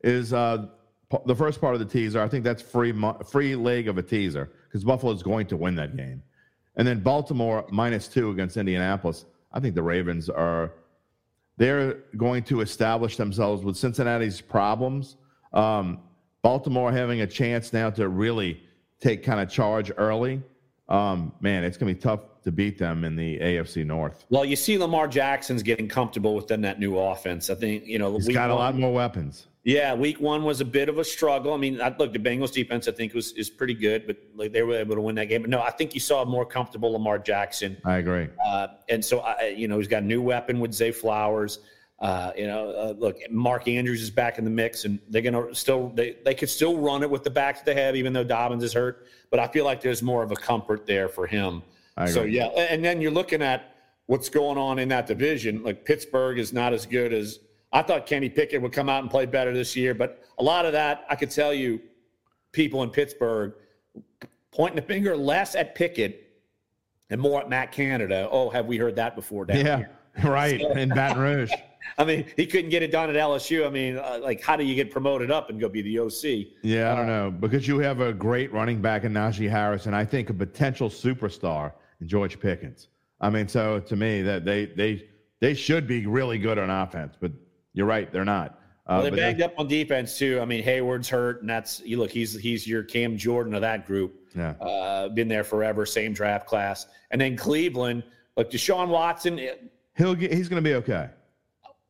[0.03, 0.65] is uh,
[1.27, 2.19] the first part of the teaser.
[2.19, 2.91] I think that's free
[3.23, 6.23] free leg of a teaser because Buffalo's going to win that game,
[6.75, 9.25] and then Baltimore minus two against Indianapolis.
[9.53, 10.71] I think the Ravens are
[11.57, 15.17] they're going to establish themselves with Cincinnati's problems.
[15.53, 15.99] Um,
[16.41, 18.61] Baltimore having a chance now to really
[19.01, 20.41] take kind of charge early.
[20.87, 24.25] Um, man, it's going to be tough to beat them in the AFC North.
[24.29, 27.49] Well, you see Lamar Jackson's getting comfortable within that new offense.
[27.49, 29.47] I think, you know, He's got a one- lot more weapons.
[29.65, 31.53] Yeah, week one was a bit of a struggle.
[31.53, 34.53] I mean, I, look, the Bengals defense I think was is pretty good, but like
[34.53, 35.41] they were able to win that game.
[35.41, 38.29] But no, I think you saw a more comfortable Lamar Jackson, I agree.
[38.47, 41.59] uh, and so I, you know he's got a new weapon with Zay Flowers.
[42.01, 45.53] Uh, you know, uh, look, Mark Andrews is back in the mix, and they're gonna
[45.53, 48.63] still they they could still run it with the backs they have, even though Dobbins
[48.63, 49.05] is hurt.
[49.29, 51.61] But I feel like there's more of a comfort there for him.
[52.07, 53.75] So yeah, and then you're looking at
[54.05, 55.61] what's going on in that division.
[55.61, 57.39] Like Pittsburgh is not as good as
[57.73, 58.05] I thought.
[58.05, 61.05] Kenny Pickett would come out and play better this year, but a lot of that
[61.09, 61.81] I could tell you,
[62.53, 63.53] people in Pittsburgh
[64.53, 66.31] pointing the finger less at Pickett
[67.09, 68.29] and more at Matt Canada.
[68.31, 69.43] Oh, have we heard that before?
[69.45, 69.91] Down Yeah, here?
[70.23, 70.61] right.
[70.61, 71.51] In Baton Rouge.
[71.99, 73.67] I mean, he couldn't get it done at LSU.
[73.67, 76.47] I mean, uh, like, how do you get promoted up and go be the OC?
[76.63, 79.93] Yeah, I don't know because you have a great running back in Najee Harris, and
[79.93, 82.87] I think a potential superstar in George Pickens.
[83.19, 85.05] I mean, so to me, that they they
[85.41, 87.33] they should be really good on offense, but
[87.73, 88.51] you're right, they're not.
[88.87, 90.39] Uh, Well, they banged up on defense too.
[90.41, 92.11] I mean, Heyward's hurt, and that's you look.
[92.11, 94.15] He's he's your Cam Jordan of that group.
[94.35, 94.51] Yeah.
[94.61, 95.85] uh, been there forever.
[95.85, 98.03] Same draft class, and then Cleveland.
[98.37, 99.37] Look, Deshaun Watson.
[99.97, 101.09] he'll get, he's going to be okay.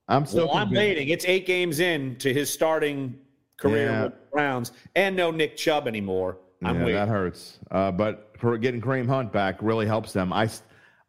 [0.10, 0.48] I'm still.
[0.48, 1.10] Well, I'm waiting.
[1.10, 3.18] It's eight games in to his starting
[3.58, 4.04] career Yeah.
[4.04, 6.38] with the Browns, and no Nick Chubb anymore.
[6.64, 6.96] I'm yeah, waiting.
[6.96, 7.60] that hurts.
[7.72, 10.34] Uh, but for getting Kareem Hunt back really helps them.
[10.34, 10.50] I,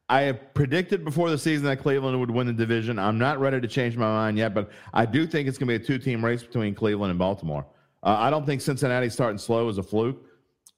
[0.09, 2.99] have predicted before the season that Cleveland would win the division.
[2.99, 5.79] I'm not ready to change my mind yet, but I do think it's going to
[5.79, 7.65] be a two team race between Cleveland and Baltimore.
[8.03, 10.23] Uh, I don't think Cincinnati starting slow is a fluke.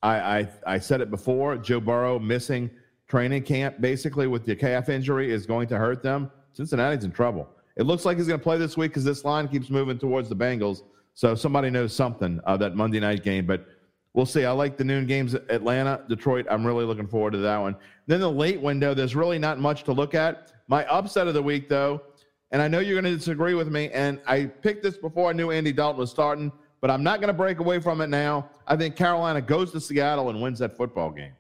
[0.03, 1.57] I, I, I said it before.
[1.57, 2.71] Joe Burrow missing
[3.09, 6.31] training camp basically with the calf injury is going to hurt them.
[6.53, 7.49] Cincinnati's in trouble.
[7.77, 10.29] It looks like he's going to play this week because this line keeps moving towards
[10.29, 10.83] the Bengals.
[11.15, 13.67] So somebody knows something of that Monday night game, but
[14.15, 14.45] we'll see.
[14.45, 16.47] I like the noon games Atlanta, Detroit.
[16.51, 17.77] I'm really looking forward to that one.
[18.07, 20.53] Then the late window, there's really not much to look at.
[20.69, 22.03] My upset of the week, though,
[22.51, 25.33] and I know you're going to disagree with me, and I picked this before I
[25.33, 28.49] knew Andy Dalton was starting, but I'm not going to break away from it now.
[28.67, 31.33] I think Carolina goes to Seattle and wins that football game.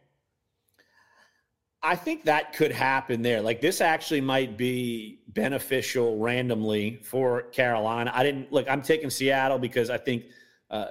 [1.85, 3.41] I think that could happen there.
[3.41, 8.12] Like this actually might be beneficial randomly for Carolina.
[8.14, 8.68] I didn't look.
[8.68, 10.26] I'm taking Seattle because I think,
[10.70, 10.87] uh,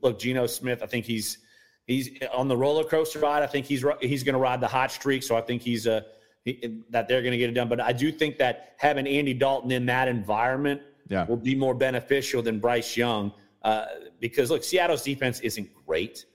[0.00, 0.80] look, Geno Smith.
[0.82, 1.38] I think he's
[1.86, 3.42] he's on the roller coaster ride.
[3.42, 5.22] I think he's he's going to ride the hot streak.
[5.24, 6.06] So I think he's a
[6.44, 7.68] he, that they're going to get it done.
[7.68, 11.24] But I do think that having Andy Dalton in that environment Yeah.
[11.26, 13.32] will be more beneficial than Bryce Young
[13.62, 13.86] uh,
[14.20, 16.26] because look, Seattle's defense isn't great.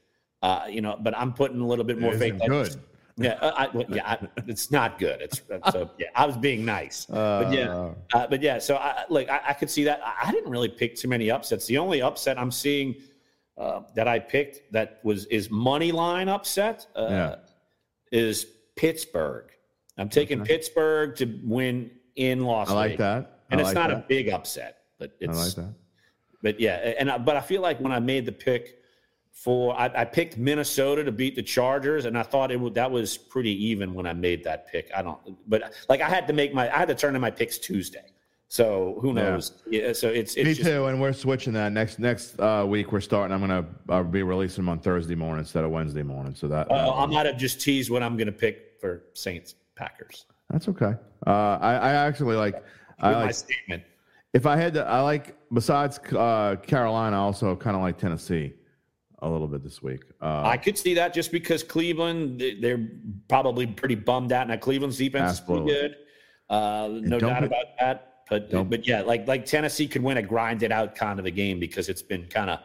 [0.41, 2.37] Uh, you know, but I'm putting a little bit more faith.
[2.45, 2.75] good.
[3.15, 5.21] Yeah, uh, I, well, yeah, I, it's not good.
[5.21, 5.41] It's
[5.71, 6.07] so yeah.
[6.15, 8.57] I was being nice, but yeah, uh, but yeah.
[8.57, 10.01] So I like I, I could see that.
[10.03, 11.67] I, I didn't really pick too many upsets.
[11.67, 12.95] The only upset I'm seeing
[13.57, 17.35] uh, that I picked that was is money line upset uh, Yeah.
[18.11, 19.45] is Pittsburgh.
[19.99, 23.39] I'm taking Pittsburgh to win in Las I like Vegas, that.
[23.51, 24.05] and I it's like not that.
[24.05, 25.73] a big upset, but I it's like that.
[26.41, 28.79] but yeah, and I, but I feel like when I made the pick
[29.33, 32.89] for, I, I picked Minnesota to beat the Chargers, and I thought it would that
[32.89, 34.89] was pretty even when I made that pick.
[34.95, 35.19] I don't,
[35.49, 38.05] but like I had to make my, I had to turn in my picks Tuesday,
[38.53, 39.63] so who knows?
[39.67, 42.91] Yeah, so it's it's Me just, too, and we're switching that next next uh, week.
[42.91, 43.33] We're starting.
[43.33, 46.35] I'm gonna uh, be releasing them on Thursday morning instead of Wednesday morning.
[46.35, 49.55] So that uh, I might have just teased what I'm going to pick for Saints
[49.75, 50.25] Packers.
[50.51, 50.93] that's okay.
[51.25, 52.63] Uh, I, I actually like.
[52.99, 53.83] I With my like statement.
[54.33, 54.85] if I had to.
[54.85, 58.53] I like besides uh, Carolina, also kind of like Tennessee
[59.23, 60.01] a little bit this week.
[60.21, 62.87] Uh, I could see that just because Cleveland, they- they're
[63.27, 64.47] probably pretty bummed out.
[64.47, 65.71] Now Cleveland's defense Absolutely.
[65.73, 65.97] is pretty good,
[66.49, 68.09] uh, no doubt be- about that.
[68.29, 71.59] But but yeah, like like Tennessee could win a grinded out kind of a game
[71.59, 72.59] because it's been kind of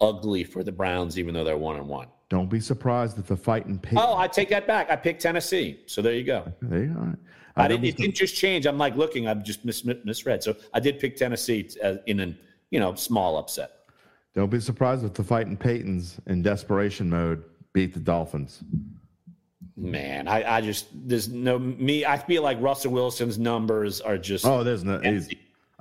[0.00, 2.08] ugly for the Browns, even though they're one and one.
[2.28, 3.98] don't be surprised if the fight fighting pig.
[3.98, 4.90] Oh, I take that back.
[4.90, 6.52] I picked Tennessee, so there you go.
[6.60, 7.00] there you go.
[7.00, 7.16] Right.
[7.56, 7.84] I Uh, didn't.
[7.86, 8.66] It didn't just change.
[8.66, 9.26] I'm like looking.
[9.26, 10.42] I've just mis- misread.
[10.42, 12.38] So I did pick Tennessee t- as- in an
[12.70, 13.70] you know small upset.
[14.38, 18.62] Don't be surprised if the fighting Paytons in desperation mode beat the Dolphins.
[19.76, 22.06] Man, I, I just there's no me.
[22.06, 25.00] I feel like Russell Wilson's numbers are just Oh, there's no.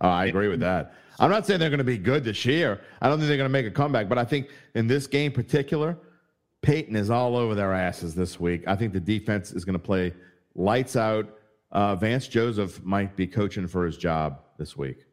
[0.01, 0.95] Oh, I agree with that.
[1.19, 2.81] I'm not saying they're going to be good this year.
[2.99, 5.31] I don't think they're going to make a comeback, but I think in this game
[5.31, 5.95] particular,
[6.63, 8.63] Payton is all over their asses this week.
[8.65, 10.15] I think the defense is going to play
[10.55, 11.29] lights out.
[11.71, 15.05] Uh, Vance Joseph might be coaching for his job this week.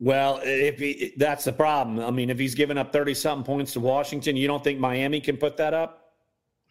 [0.00, 2.00] Well, if he, that's the problem.
[2.00, 5.20] I mean, if he's given up 30 something points to Washington, you don't think Miami
[5.20, 6.14] can put that up?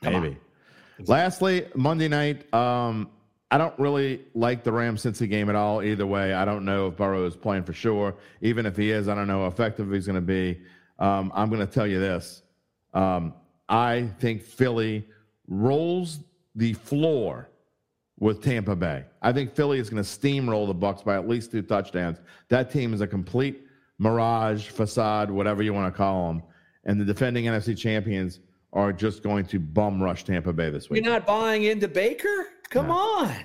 [0.02, 0.28] Come Maybe.
[0.30, 1.06] On.
[1.06, 3.10] Lastly, Monday night, um,
[3.52, 5.84] I don't really like the Rams Cincy game at all.
[5.84, 8.16] Either way, I don't know if Burrow is playing for sure.
[8.42, 10.60] Even if he is, I don't know how effective he's going to be.
[10.98, 12.44] Um, I'm going to tell you this:
[12.94, 13.34] um,
[13.68, 15.08] I think Philly
[15.48, 16.20] rolls
[16.56, 17.50] the floor
[18.20, 19.06] with Tampa Bay.
[19.22, 22.20] I think Philly is going to steamroll the Bucs by at least two touchdowns.
[22.50, 23.66] That team is a complete
[23.98, 26.44] mirage, facade, whatever you want to call them.
[26.86, 28.40] And the defending NFC champions
[28.74, 31.04] are just going to bum rush Tampa Bay this week.
[31.04, 32.48] You're not buying into Baker?
[32.70, 32.94] Come no.
[32.94, 33.36] on.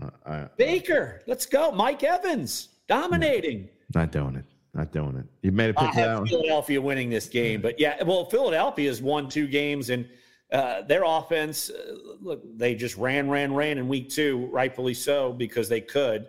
[0.00, 1.72] Uh, I, Baker, let's go.
[1.72, 3.68] Mike Evans dominating.
[3.94, 4.44] Not doing it.
[4.74, 5.26] Not doing it.
[5.42, 5.82] You made a pick.
[5.82, 10.06] I have Philadelphia winning this game, but yeah, well, Philadelphia has won two games, and
[10.52, 15.32] uh, their offense, uh, look, they just ran, ran, ran in week two, rightfully so,
[15.32, 16.26] because they could.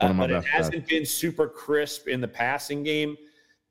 [0.00, 3.16] Uh, but it hasn't been super crisp in the passing game,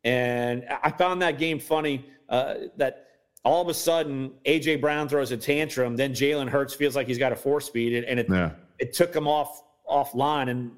[0.03, 2.05] and I found that game funny.
[2.27, 3.07] Uh, that
[3.45, 7.17] all of a sudden AJ Brown throws a tantrum, then Jalen Hurts feels like he's
[7.17, 8.51] got a four speed, and it yeah.
[8.77, 10.71] it took him off offline, and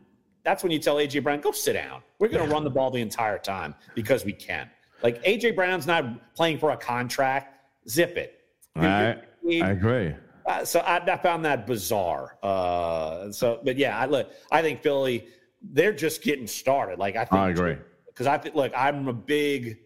[0.44, 2.04] that's when you tell AJ Brown, go sit down.
[2.20, 2.54] We're going to yeah.
[2.54, 4.70] run the ball the entire time because we can.
[5.02, 7.56] Like AJ Brown's not playing for a contract.
[7.88, 8.39] Zip it.
[8.76, 9.18] I,
[9.62, 10.16] I agree.
[10.46, 12.38] Uh, so I, I, found that bizarre.
[12.42, 14.32] Uh, so, but yeah, I look.
[14.52, 15.28] I think Philly,
[15.62, 16.98] they're just getting started.
[16.98, 19.80] Like I think I agree because I think look, I'm a big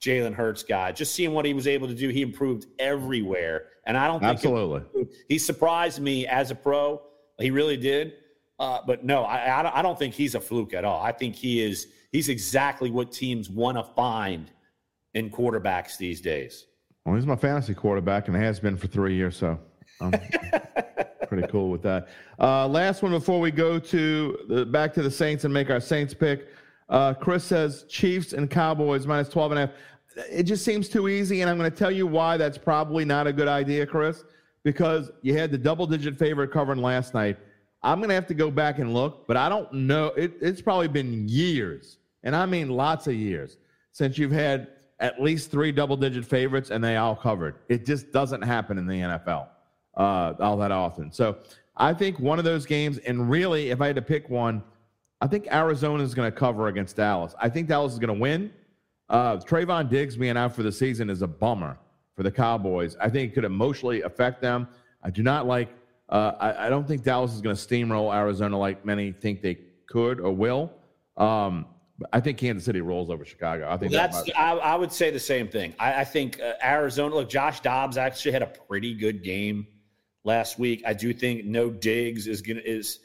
[0.00, 0.92] Jalen Hurts guy.
[0.92, 3.66] Just seeing what he was able to do, he improved everywhere.
[3.84, 7.02] And I don't think absolutely it, he surprised me as a pro.
[7.38, 8.14] He really did.
[8.58, 11.02] Uh, but no, I, I don't think he's a fluke at all.
[11.02, 11.88] I think he is.
[12.10, 14.50] He's exactly what teams want to find
[15.12, 16.66] in quarterbacks these days.
[17.06, 19.60] Well, he's my fantasy quarterback and has been for three years, so
[20.00, 20.10] I'm
[21.28, 22.08] pretty cool with that.
[22.36, 25.78] Uh, last one before we go to the, back to the Saints and make our
[25.78, 26.48] Saints pick.
[26.88, 29.76] Uh, Chris says Chiefs and Cowboys minus 12 and a half.
[30.28, 33.28] It just seems too easy, and I'm going to tell you why that's probably not
[33.28, 34.24] a good idea, Chris,
[34.64, 37.38] because you had the double digit favorite covering last night.
[37.84, 40.06] I'm going to have to go back and look, but I don't know.
[40.16, 43.58] It, it's probably been years, and I mean lots of years,
[43.92, 44.68] since you've had
[44.98, 47.56] at least three double digit favorites and they all covered.
[47.68, 49.48] It just doesn't happen in the NFL
[49.96, 51.10] uh, all that often.
[51.12, 51.38] So
[51.76, 54.62] I think one of those games, and really, if I had to pick one,
[55.20, 57.34] I think Arizona is going to cover against Dallas.
[57.40, 58.52] I think Dallas is going to win.
[59.08, 61.78] Uh, Trevon Diggs being out for the season is a bummer
[62.14, 62.96] for the Cowboys.
[63.00, 64.68] I think it could emotionally affect them.
[65.02, 65.68] I do not like.
[66.08, 69.58] Uh, I, I, don't think Dallas is going to steamroll Arizona like many think they
[69.88, 70.72] could or will.
[71.16, 71.66] Um,
[72.12, 73.70] I think Kansas City rolls over Chicago.
[73.70, 74.22] I think well, that's.
[74.24, 75.74] That I, I, would say the same thing.
[75.78, 77.14] I, I think uh, Arizona.
[77.14, 79.66] Look, Josh Dobbs actually had a pretty good game
[80.24, 80.82] last week.
[80.86, 82.98] I do think no Diggs is gonna is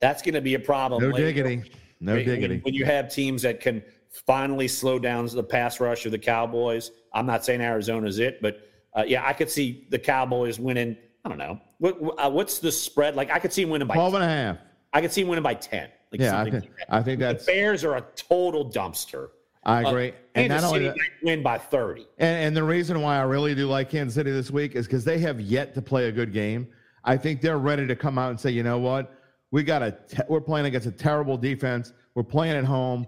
[0.00, 1.02] that's gonna be a problem.
[1.02, 1.26] No later.
[1.26, 1.72] diggity.
[2.00, 2.60] No when, diggity.
[2.62, 3.82] When you have teams that can
[4.26, 8.60] finally slow down the pass rush of the Cowboys, I'm not saying Arizona's it, but
[8.94, 10.96] uh, yeah, I could see the Cowboys winning.
[11.24, 13.30] I don't know what uh, what's the spread like.
[13.30, 14.56] I could see him winning by 12 and a half.
[14.92, 15.88] I could see him winning by 10.
[16.10, 19.30] Like yeah, I think, I think that's the Bears are a total dumpster.
[19.64, 20.10] I uh, agree.
[20.10, 22.06] Uh, and Kansas City that, win by 30.
[22.18, 25.04] And, and, the reason why I really do like Kansas City this week is because
[25.04, 26.68] they have yet to play a good game.
[27.04, 29.14] I think they're ready to come out and say, you know what,
[29.50, 31.92] we got a te- we're playing against a terrible defense.
[32.14, 33.06] We're playing at home.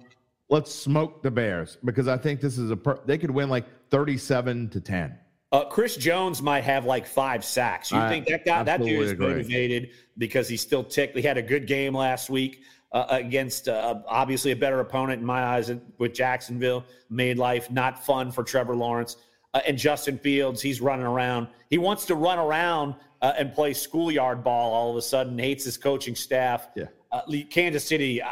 [0.49, 3.67] Let's smoke the Bears because I think this is a per- they could win like
[3.91, 5.19] 37 to 10.
[5.55, 7.93] Uh, Chris Jones might have like five sacks.
[7.93, 9.29] You I think that guy, that dude is agree.
[9.29, 11.17] motivated because he's still ticked.
[11.17, 15.27] He had a good game last week uh, against uh, obviously a better opponent in
[15.27, 16.85] my eyes with Jacksonville.
[17.09, 19.17] Made life not fun for Trevor Lawrence
[19.55, 20.61] uh, and Justin Fields.
[20.61, 21.47] He's running around.
[21.71, 24.73] He wants to run around uh, and play schoolyard ball.
[24.73, 26.67] All of a sudden, hates his coaching staff.
[26.75, 28.21] Yeah, uh, Kansas City.
[28.21, 28.31] Uh,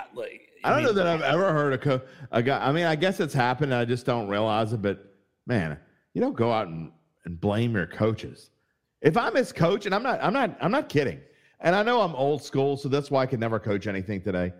[0.64, 2.02] I don't mean, know that I've ever heard a, co-
[2.32, 2.66] a guy.
[2.66, 3.72] I mean, I guess it's happened.
[3.72, 4.82] I just don't realize it.
[4.82, 5.14] But
[5.46, 5.78] man,
[6.14, 6.90] you don't go out and,
[7.24, 8.50] and blame your coaches.
[9.00, 11.20] If I'm his coach, and I'm not, I'm not, I'm not kidding.
[11.60, 14.52] And I know I'm old school, so that's why I could never coach anything today.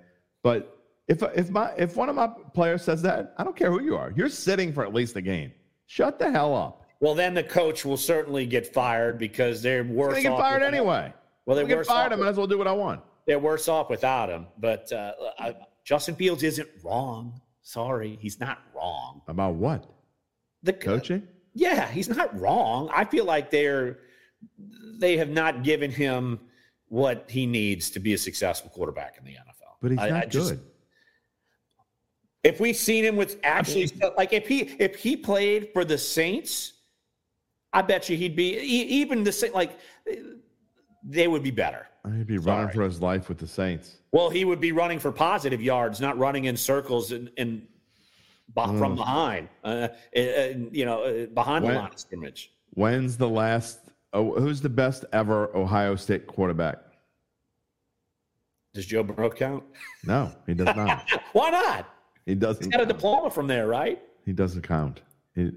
[0.42, 3.82] But if if my if one of my players says that, I don't care who
[3.82, 4.12] you are.
[4.16, 5.52] You're sitting for at least a game.
[5.86, 6.86] Shut the hell up.
[7.00, 10.14] Well, then the coach will certainly get fired because they're worse.
[10.14, 11.12] They get fired anyway.
[11.46, 12.12] Well, they get fired.
[12.12, 13.00] I might as well do what I want.
[13.26, 14.46] They're worse off without him.
[14.58, 17.40] But uh, I, Justin Fields isn't wrong.
[17.62, 19.22] Sorry, he's not wrong.
[19.26, 19.84] About what?
[20.62, 21.26] The coaching.
[21.55, 22.88] Yeah, he's not wrong.
[22.92, 23.98] I feel like they're
[24.98, 26.40] they have not given him
[26.88, 29.76] what he needs to be a successful quarterback in the NFL.
[29.80, 30.61] But he's I, not I just, good.
[32.44, 36.72] If we've seen him with actually like if he if he played for the Saints,
[37.72, 39.78] I bet you he'd be even the same like
[41.05, 41.86] they would be better.
[42.16, 42.57] He'd be Sorry.
[42.57, 43.98] running for his life with the Saints.
[44.11, 47.66] Well, he would be running for positive yards, not running in circles and, and
[48.57, 48.78] mm.
[48.78, 50.20] from behind, uh, uh,
[50.70, 52.53] you know, uh, behind when, the line of scrimmage.
[52.70, 53.80] When's the last?
[54.12, 56.78] Oh, who's the best ever Ohio State quarterback?
[58.74, 59.64] Does Joe Burrow count?
[60.05, 61.11] No, he does not.
[61.32, 61.88] Why not?
[62.26, 62.64] He doesn't.
[62.64, 62.90] He's got count.
[62.90, 64.03] a diploma from there, right?
[64.24, 65.03] He doesn't count.
[65.34, 65.53] He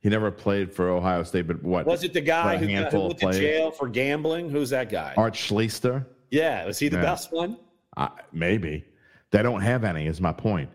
[0.00, 2.14] he never played for Ohio State, but what was it?
[2.14, 4.48] The guy who, got, who went to jail for gambling?
[4.48, 5.12] Who's that guy?
[5.16, 6.06] Art Schlichter.
[6.30, 7.02] Yeah, was he the yeah.
[7.02, 7.58] best one?
[7.96, 8.84] Uh, maybe.
[9.30, 10.06] They don't have any.
[10.06, 10.70] Is my point.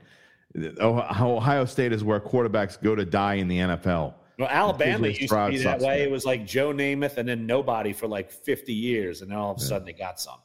[0.79, 4.13] Ohio State is where quarterbacks go to die in the NFL.
[4.37, 6.03] Well, Alabama used to be that way.
[6.03, 9.51] It was like Joe Namath and then nobody for like 50 years, and then all
[9.51, 9.67] of a yeah.
[9.67, 10.39] sudden they got some.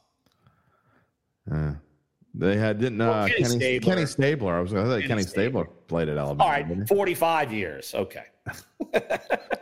[1.51, 1.73] Yeah.
[2.33, 3.93] They had didn't well, uh, Kenny, Kenny, Stabler.
[3.93, 4.55] Kenny Stabler.
[4.55, 5.63] I was going to say Kenny, Kenny Stabler.
[5.63, 6.43] Stabler played at Alabama.
[6.43, 7.93] All right, 45 years.
[7.93, 8.23] Okay.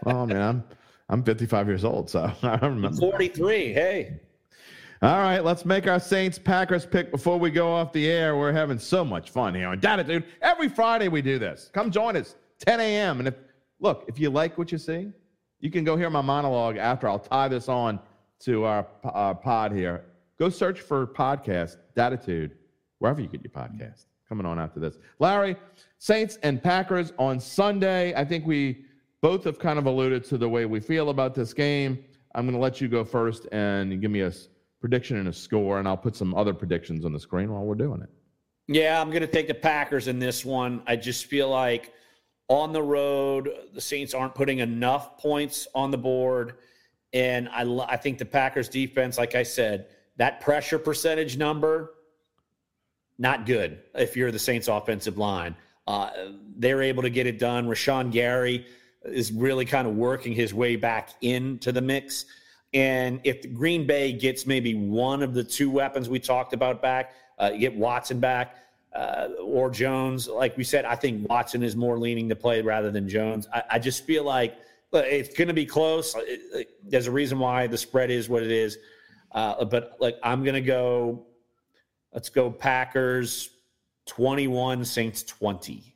[0.04, 0.64] well, I mean, I'm
[1.10, 2.96] I'm 55 years old, so I remember.
[2.98, 3.74] 43.
[3.74, 4.20] Hey.
[5.02, 8.36] All right, let's make our Saints Packers pick before we go off the air.
[8.36, 10.26] We're having so much fun here on Data Dude.
[10.42, 11.70] Every Friday we do this.
[11.74, 12.36] Come join us,
[12.66, 13.20] 10 a.m.
[13.20, 13.36] And if
[13.80, 15.10] look, if you like what you see,
[15.62, 17.08] you can go hear my monologue after.
[17.08, 17.98] I'll tie this on
[18.40, 20.04] to our, our pod here.
[20.38, 22.52] Go search for podcast Datitude
[22.98, 24.04] wherever you get your podcast.
[24.28, 25.56] Coming on after this, Larry,
[25.98, 28.14] Saints and Packers on Sunday.
[28.16, 28.84] I think we
[29.22, 32.04] both have kind of alluded to the way we feel about this game.
[32.36, 34.32] I'm going to let you go first and give me a
[34.80, 37.76] prediction and a score, and I'll put some other predictions on the screen while we're
[37.76, 38.10] doing it.
[38.68, 40.84] Yeah, I'm going to take the Packers in this one.
[40.86, 41.92] I just feel like
[42.48, 46.56] on the road, the Saints aren't putting enough points on the board.
[47.14, 51.94] And I, I think the Packers defense, like I said, that pressure percentage number,
[53.18, 55.56] not good if you're the Saints offensive line.
[55.88, 56.10] Uh,
[56.58, 57.68] they're able to get it done.
[57.68, 58.68] Rashan Gary
[59.04, 62.26] is really kind of working his way back into the mix.
[62.74, 67.14] And if Green Bay gets maybe one of the two weapons we talked about back,
[67.40, 68.58] uh, get Watson back
[68.94, 72.92] uh, or Jones, like we said, I think Watson is more leaning to play rather
[72.92, 73.48] than Jones.
[73.54, 74.58] I, I just feel like
[74.94, 76.16] it's going to be close.
[76.84, 78.78] There's a reason why the spread is what it is.
[79.32, 81.26] Uh, but like I'm going to go,
[82.14, 83.50] let's go Packers
[84.08, 85.96] 21, Saints 20.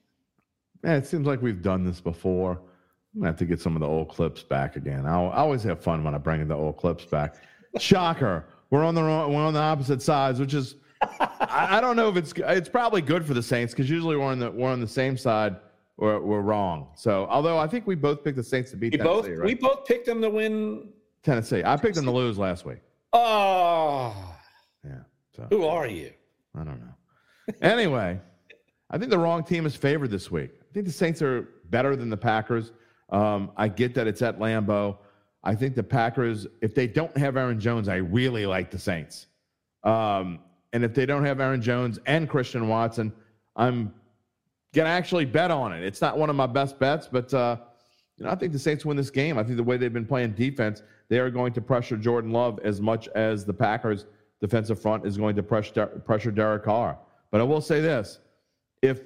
[0.83, 2.59] Yeah, it seems like we've done this before.
[3.15, 5.05] I'm have to get some of the old clips back again.
[5.05, 7.35] I'll, I always have fun when I bring the old clips back.
[7.77, 10.75] Shocker, we're on the wrong, we're on the opposite sides, which is
[11.19, 14.25] I, I, don't know if it's it's probably good for the Saints because usually we're
[14.25, 15.57] on the we're on the same side
[15.97, 16.87] or we're wrong.
[16.95, 19.45] So although I think we both picked the Saints to beat we Tennessee, both right?
[19.45, 20.89] we both picked them to win
[21.23, 21.63] Tennessee.
[21.63, 22.79] I picked them to lose last week.
[23.11, 24.35] Oh,
[24.83, 24.99] yeah.
[25.35, 26.11] So, Who are you?
[26.55, 27.53] I don't know.
[27.61, 28.19] Anyway,
[28.89, 30.51] I think the wrong team is favored this week.
[30.61, 32.71] I think the Saints are better than the Packers.
[33.09, 34.97] Um, I get that it's at Lambeau.
[35.43, 39.27] I think the Packers, if they don't have Aaron Jones, I really like the Saints.
[39.83, 40.39] Um,
[40.71, 43.13] and if they don't have Aaron Jones and Christian Watson,
[43.55, 43.93] I'm
[44.73, 45.83] gonna actually bet on it.
[45.83, 47.57] It's not one of my best bets, but uh,
[48.17, 49.37] you know, I think the Saints win this game.
[49.37, 52.59] I think the way they've been playing defense, they are going to pressure Jordan Love
[52.63, 54.05] as much as the Packers
[54.41, 56.97] defensive front is going to pressure pressure Derek Carr.
[57.31, 58.19] But I will say this:
[58.81, 59.01] if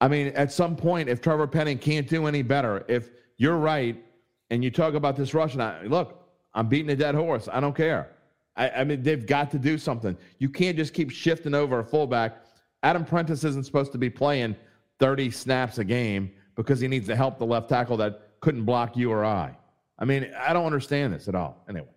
[0.00, 4.02] I mean, at some point, if Trevor Penning can't do any better, if you're right,
[4.50, 5.60] and you talk about this Russian.
[5.60, 6.22] I, look,
[6.54, 7.48] I'm beating a dead horse.
[7.52, 8.10] I don't care.
[8.56, 10.16] I, I, mean, they've got to do something.
[10.38, 12.42] You can't just keep shifting over a fullback.
[12.82, 14.56] Adam Prentice isn't supposed to be playing
[14.98, 18.96] 30 snaps a game because he needs to help the left tackle that couldn't block
[18.96, 19.56] you or I.
[19.98, 21.62] I mean, I don't understand this at all.
[21.68, 21.88] Anyway,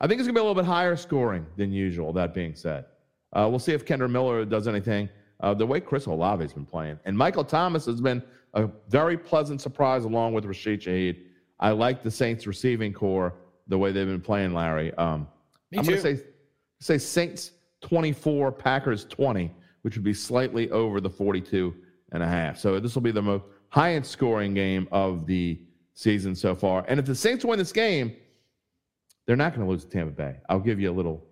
[0.00, 2.54] I think it's going to be a little bit higher scoring than usual, that being
[2.54, 2.86] said.
[3.32, 5.08] Uh, we'll see if Kendre Miller does anything.
[5.40, 6.98] Uh, the way Chris Olave has been playing.
[7.04, 8.22] And Michael Thomas has been
[8.56, 11.22] a very pleasant surprise along with Rashid Shaheed.
[11.60, 13.34] I like the Saints receiving corps
[13.68, 14.92] the way they've been playing, Larry.
[14.94, 15.28] Um,
[15.70, 16.22] Me I'm going to say
[16.80, 17.52] say Saints
[17.82, 19.52] 24, Packers 20,
[19.82, 21.74] which would be slightly over the 42
[22.12, 22.58] and a half.
[22.58, 25.60] So this will be the most highest scoring game of the
[25.94, 26.84] season so far.
[26.88, 28.14] And if the Saints win this game,
[29.26, 30.36] they're not going to lose to Tampa Bay.
[30.48, 31.24] I'll give you a little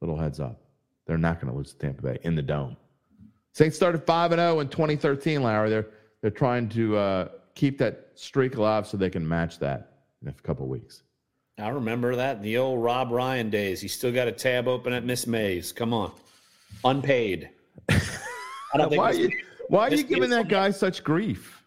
[0.00, 0.62] little heads up.
[1.06, 2.76] They're not going to lose to Tampa Bay in the dome.
[3.52, 5.68] Saints started 5 and 0 in 2013, Larry.
[5.68, 5.88] They're
[6.22, 9.92] they're trying to uh, keep that streak alive so they can match that
[10.22, 11.02] in a couple weeks.
[11.58, 13.80] I remember that in the old Rob Ryan days.
[13.80, 15.72] He still got a tab open at Miss Mays.
[15.72, 16.12] Come on,
[16.84, 17.50] unpaid.
[17.88, 17.98] I
[18.74, 19.30] don't think why, are you,
[19.68, 21.62] why are you giving that guy such grief?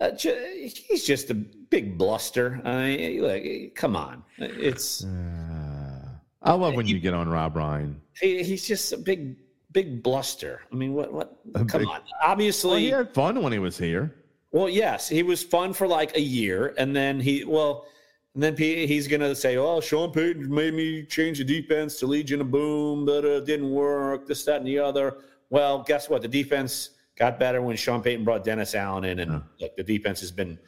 [0.00, 2.60] Uh, he's just a big bluster.
[2.64, 5.04] I mean, like, come on, it's.
[5.04, 6.08] Uh,
[6.42, 8.00] I love when he, you get on Rob Ryan.
[8.20, 9.36] He, he's just a big
[9.72, 10.60] big bluster.
[10.72, 11.12] I mean, what?
[11.12, 11.36] What?
[11.54, 12.00] Come big- on.
[12.22, 14.14] Obviously, Well, he had fun when he was here.
[14.50, 17.86] Well, yes, he was fun for like a year, and then he well,
[18.34, 22.40] and then he's gonna say, "Oh, Sean Payton made me change the defense to Legion
[22.42, 24.26] of Boom, but it didn't work.
[24.26, 25.16] This, that, and the other."
[25.50, 26.22] Well, guess what?
[26.22, 30.20] The defense got better when Sean Payton brought Dennis Allen in, and look, the defense
[30.20, 30.58] has been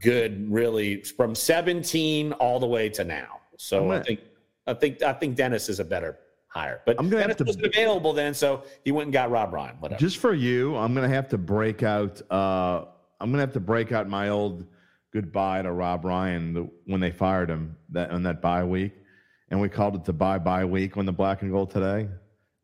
[0.00, 3.40] good, really, from 17 all the way to now.
[3.56, 4.20] So I think,
[4.66, 6.18] I think, I think Dennis is a better
[6.48, 9.52] hire, but I'm gonna have to- wasn't available then, so he went and got Rob
[9.52, 9.76] Ryan.
[9.80, 9.98] Whatever.
[10.00, 12.20] Just for you, I'm gonna have to break out.
[12.30, 12.84] Uh,
[13.20, 14.66] I'm gonna have to break out my old
[15.12, 18.92] goodbye to Rob Ryan the, when they fired him that on that bye week,
[19.50, 22.08] and we called it the bye bye week on the Black and Gold today,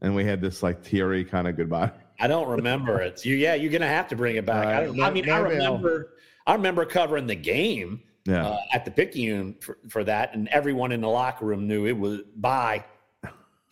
[0.01, 1.91] and we had this like teary kind of goodbye.
[2.21, 3.25] I don't remember it.
[3.25, 4.67] You, yeah, you're gonna have to bring it back.
[4.67, 6.11] I, don't, Uh, I mean, I maybe I'll- remember,
[6.47, 10.93] I remember covering the game Yeah, uh, at the Picayune for, for that, and everyone
[10.93, 12.85] in the locker room knew it was bye.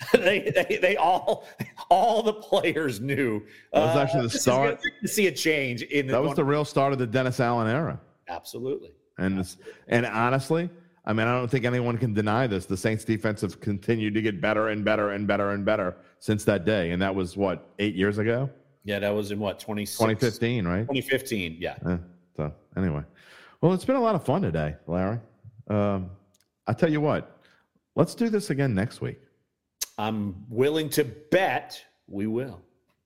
[0.12, 1.46] they, they, they all,
[1.90, 3.42] all the players knew.
[3.72, 4.80] That was actually the this is start.
[5.03, 6.12] to see a change in the.
[6.12, 8.00] that was the real start of the Dennis Allen era.
[8.28, 8.90] absolutely.
[9.18, 10.70] And this, and honestly,
[11.05, 12.64] I mean, I don't think anyone can deny this.
[12.66, 16.44] The Saints defense have continued to get better and better and better and better since
[16.44, 16.92] that day.
[16.92, 18.48] And that was what, eight years ago?
[18.84, 20.80] Yeah, that was in what 26 2015, right?
[20.80, 21.57] 2015.
[21.61, 21.98] Yeah, Eh,
[22.36, 23.03] so anyway,
[23.61, 25.20] well, it's been a lot of fun today, Larry.
[25.68, 26.11] Um,
[26.66, 27.38] I tell you what,
[27.94, 29.20] let's do this again next week.
[30.03, 32.61] I'm willing to bet we will.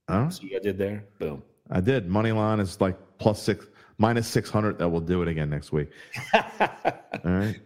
[0.08, 0.30] Huh?
[0.30, 1.04] See what I did there?
[1.18, 1.42] Boom.
[1.70, 2.08] I did.
[2.08, 3.66] Money line is like plus six,
[3.98, 5.90] minus 600 that we'll do it again next week.
[6.34, 6.40] All
[7.24, 7.60] right.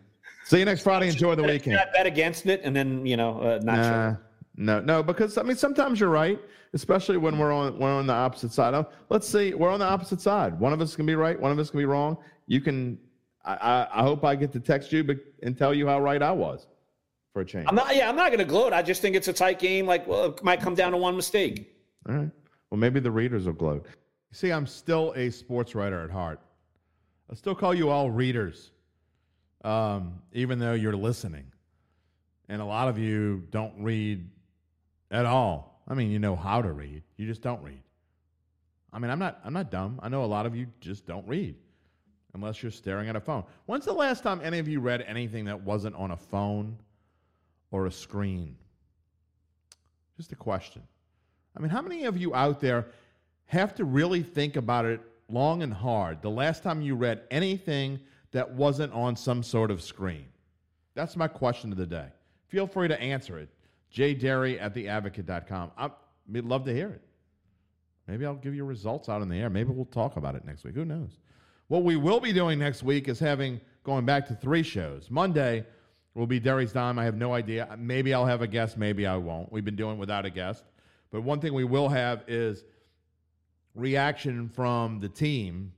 [0.47, 1.09] See you next Friday.
[1.09, 1.79] Enjoy the weekend.
[1.79, 4.21] I bet against it and then you know uh, not Nah, sure.
[4.57, 6.41] no, no, because I mean sometimes you're right,
[6.73, 8.75] especially when we're on we're on the opposite side.
[8.75, 10.59] Oh, let's see, we're on the opposite side.
[10.59, 12.17] One of us can be right, one of us can be wrong.
[12.49, 12.99] You can.
[13.45, 16.21] I, I, I hope I get to text you but, and tell you how right
[16.21, 16.67] I was
[17.33, 17.67] for a change.
[17.69, 17.95] I'm not.
[17.95, 18.73] Yeah, I'm not going to gloat.
[18.73, 19.87] I just think it's a tight game.
[19.87, 21.75] Like, well, it might come down to one mistake.
[22.09, 22.31] All right.
[22.71, 23.87] Well, maybe the readers will gloat.
[23.87, 26.41] You see, I'm still a sports writer at heart.
[27.31, 28.73] I still call you all readers,
[29.65, 31.47] um, even though you're listening.
[32.49, 34.29] And a lot of you don't read
[35.11, 35.83] at all.
[35.87, 37.83] I mean, you know how to read, you just don't read.
[38.93, 39.41] I mean, I'm not.
[39.45, 40.01] I'm not dumb.
[40.03, 41.55] I know a lot of you just don't read,
[42.35, 43.45] unless you're staring at a phone.
[43.67, 46.77] When's the last time any of you read anything that wasn't on a phone
[47.71, 48.57] or a screen?
[50.17, 50.83] Just a question.
[51.57, 52.87] I mean, how many of you out there
[53.47, 58.01] have to really think about it long and hard the last time you read anything
[58.33, 60.27] that wasn't on some sort of screen?
[60.95, 62.09] That's my question of the day.
[62.49, 63.49] Feel free to answer it.
[63.93, 65.71] jderry at theadvocate.com.
[65.77, 65.93] I'd
[66.45, 67.03] love to hear it.
[68.07, 69.49] Maybe I'll give you results out in the air.
[69.51, 70.75] Maybe we'll talk about it next week.
[70.75, 71.19] Who knows?
[71.69, 75.11] What we will be doing next week is having going back to three shows.
[75.11, 75.65] Monday
[76.15, 76.99] will be Derry's Dime.
[76.99, 77.77] I have no idea.
[77.79, 78.77] Maybe I'll have a guest.
[78.77, 79.53] Maybe I won't.
[79.53, 80.65] We've been doing without a guest.
[81.11, 82.65] But one thing we will have is
[83.75, 85.73] reaction from the team,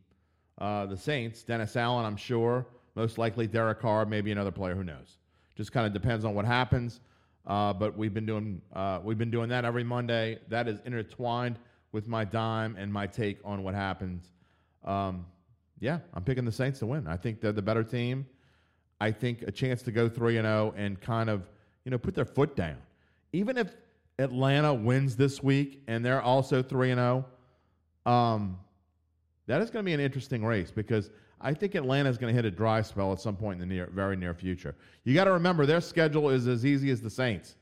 [0.58, 1.42] uh, the Saints.
[1.42, 2.66] Dennis Allen, I'm sure.
[2.94, 4.74] Most likely Derek Carr, maybe another player.
[4.74, 5.18] Who knows?
[5.56, 7.00] Just kind of depends on what happens.
[7.46, 10.38] Uh, but we've been doing uh, we've been doing that every Monday.
[10.48, 11.58] That is intertwined
[11.90, 14.30] with my dime and my take on what happens.
[14.84, 15.26] Um,
[15.80, 17.06] yeah, I'm picking the Saints to win.
[17.06, 18.26] I think they're the better team.
[19.02, 21.48] I think a chance to go three and zero and kind of
[21.84, 22.76] you know put their foot down.
[23.32, 23.74] Even if
[24.20, 27.26] Atlanta wins this week and they're also three and zero,
[28.06, 28.60] um,
[29.48, 32.36] that is going to be an interesting race because I think Atlanta is going to
[32.36, 34.76] hit a dry spell at some point in the near, very near future.
[35.02, 37.56] You got to remember their schedule is as easy as the Saints,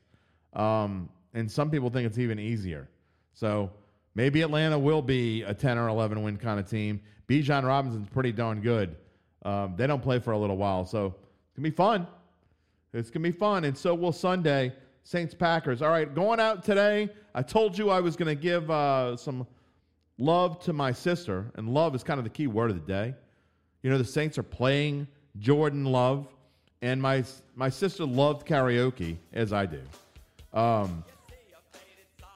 [0.52, 2.86] um, and some people think it's even easier.
[3.32, 3.70] So
[4.14, 7.00] maybe Atlanta will be a ten or eleven win kind of team.
[7.28, 8.94] Bijan Robinson's pretty darn good.
[9.42, 11.14] Um, they don't play for a little while, so
[11.60, 12.06] gonna be fun.
[12.94, 14.72] It's gonna be fun, and so will Sunday.
[15.02, 15.82] Saints Packers.
[15.82, 17.08] All right, going out today.
[17.34, 19.46] I told you I was gonna give uh, some
[20.18, 23.14] love to my sister, and love is kind of the key word of the day.
[23.82, 25.06] You know, the Saints are playing
[25.38, 26.28] Jordan Love,
[26.80, 29.82] and my my sister loved karaoke as I do.
[30.54, 31.04] Um,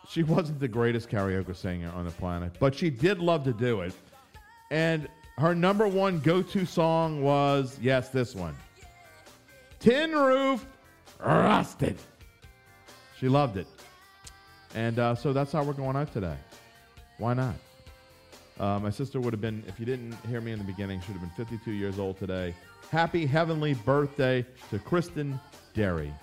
[0.08, 3.80] she wasn't the greatest karaoke singer on the planet, but she did love to do
[3.80, 3.94] it.
[4.70, 5.08] And
[5.38, 8.54] her number one go-to song was yes, this one,
[9.84, 10.66] "Tin Roof
[11.20, 11.98] Rusted."
[13.20, 13.66] She loved it,
[14.74, 16.36] and uh, so that's how we're going out today.
[17.18, 17.54] Why not?
[18.58, 21.12] Uh, my sister would have been, if you didn't hear me in the beginning, should
[21.12, 22.54] have been 52 years old today.
[22.90, 25.38] Happy heavenly birthday to Kristen
[25.74, 26.14] Derry.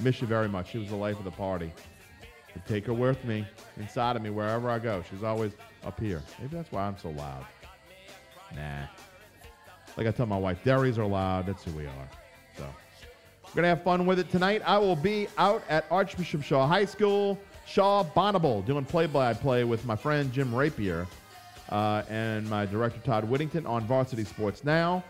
[0.00, 0.70] Miss you very much.
[0.70, 1.72] She was the life of the party.
[2.66, 3.46] Take her with me,
[3.76, 5.04] inside of me, wherever I go.
[5.08, 5.52] She's always
[5.84, 6.20] up here.
[6.40, 7.46] Maybe that's why I'm so loud.
[8.56, 8.86] Nah.
[9.96, 11.46] Like I tell my wife, Derrys are loud.
[11.46, 12.08] That's who we are.
[12.60, 12.66] So
[13.46, 14.60] we're gonna have fun with it tonight.
[14.66, 19.96] I will be out at Archbishop Shaw High School Shaw Bonnabel doing play-by-play with my
[19.96, 21.06] friend Jim Rapier
[21.70, 25.04] uh, and my director Todd Whittington on Varsity Sports Now.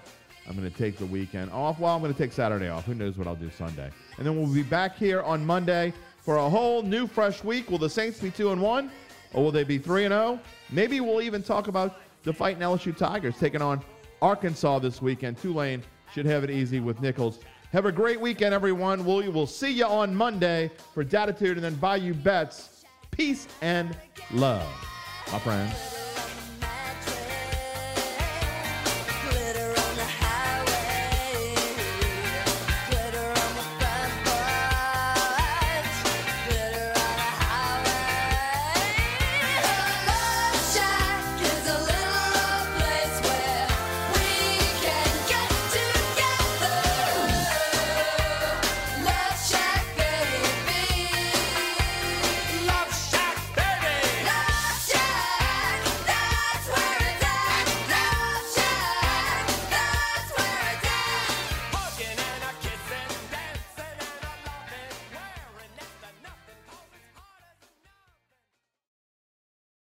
[0.46, 1.78] I'm going to take the weekend off.
[1.78, 2.84] Well, I'm going to take Saturday off.
[2.84, 3.90] Who knows what I'll do Sunday?
[4.18, 7.70] And then we'll be back here on Monday for a whole new, fresh week.
[7.70, 8.90] Will the Saints be two and one,
[9.32, 10.38] or will they be three and zero?
[10.70, 13.80] Maybe we'll even talk about the fighting LSU Tigers taking on
[14.20, 15.38] Arkansas this weekend.
[15.38, 15.82] Tulane
[16.12, 17.38] should have it easy with Nicholls.
[17.72, 19.04] Have a great weekend, everyone.
[19.04, 22.84] We will see you on Monday for Datitude and then Bayou Bets.
[23.10, 23.96] Peace and
[24.32, 24.66] love,
[25.32, 25.99] my friends.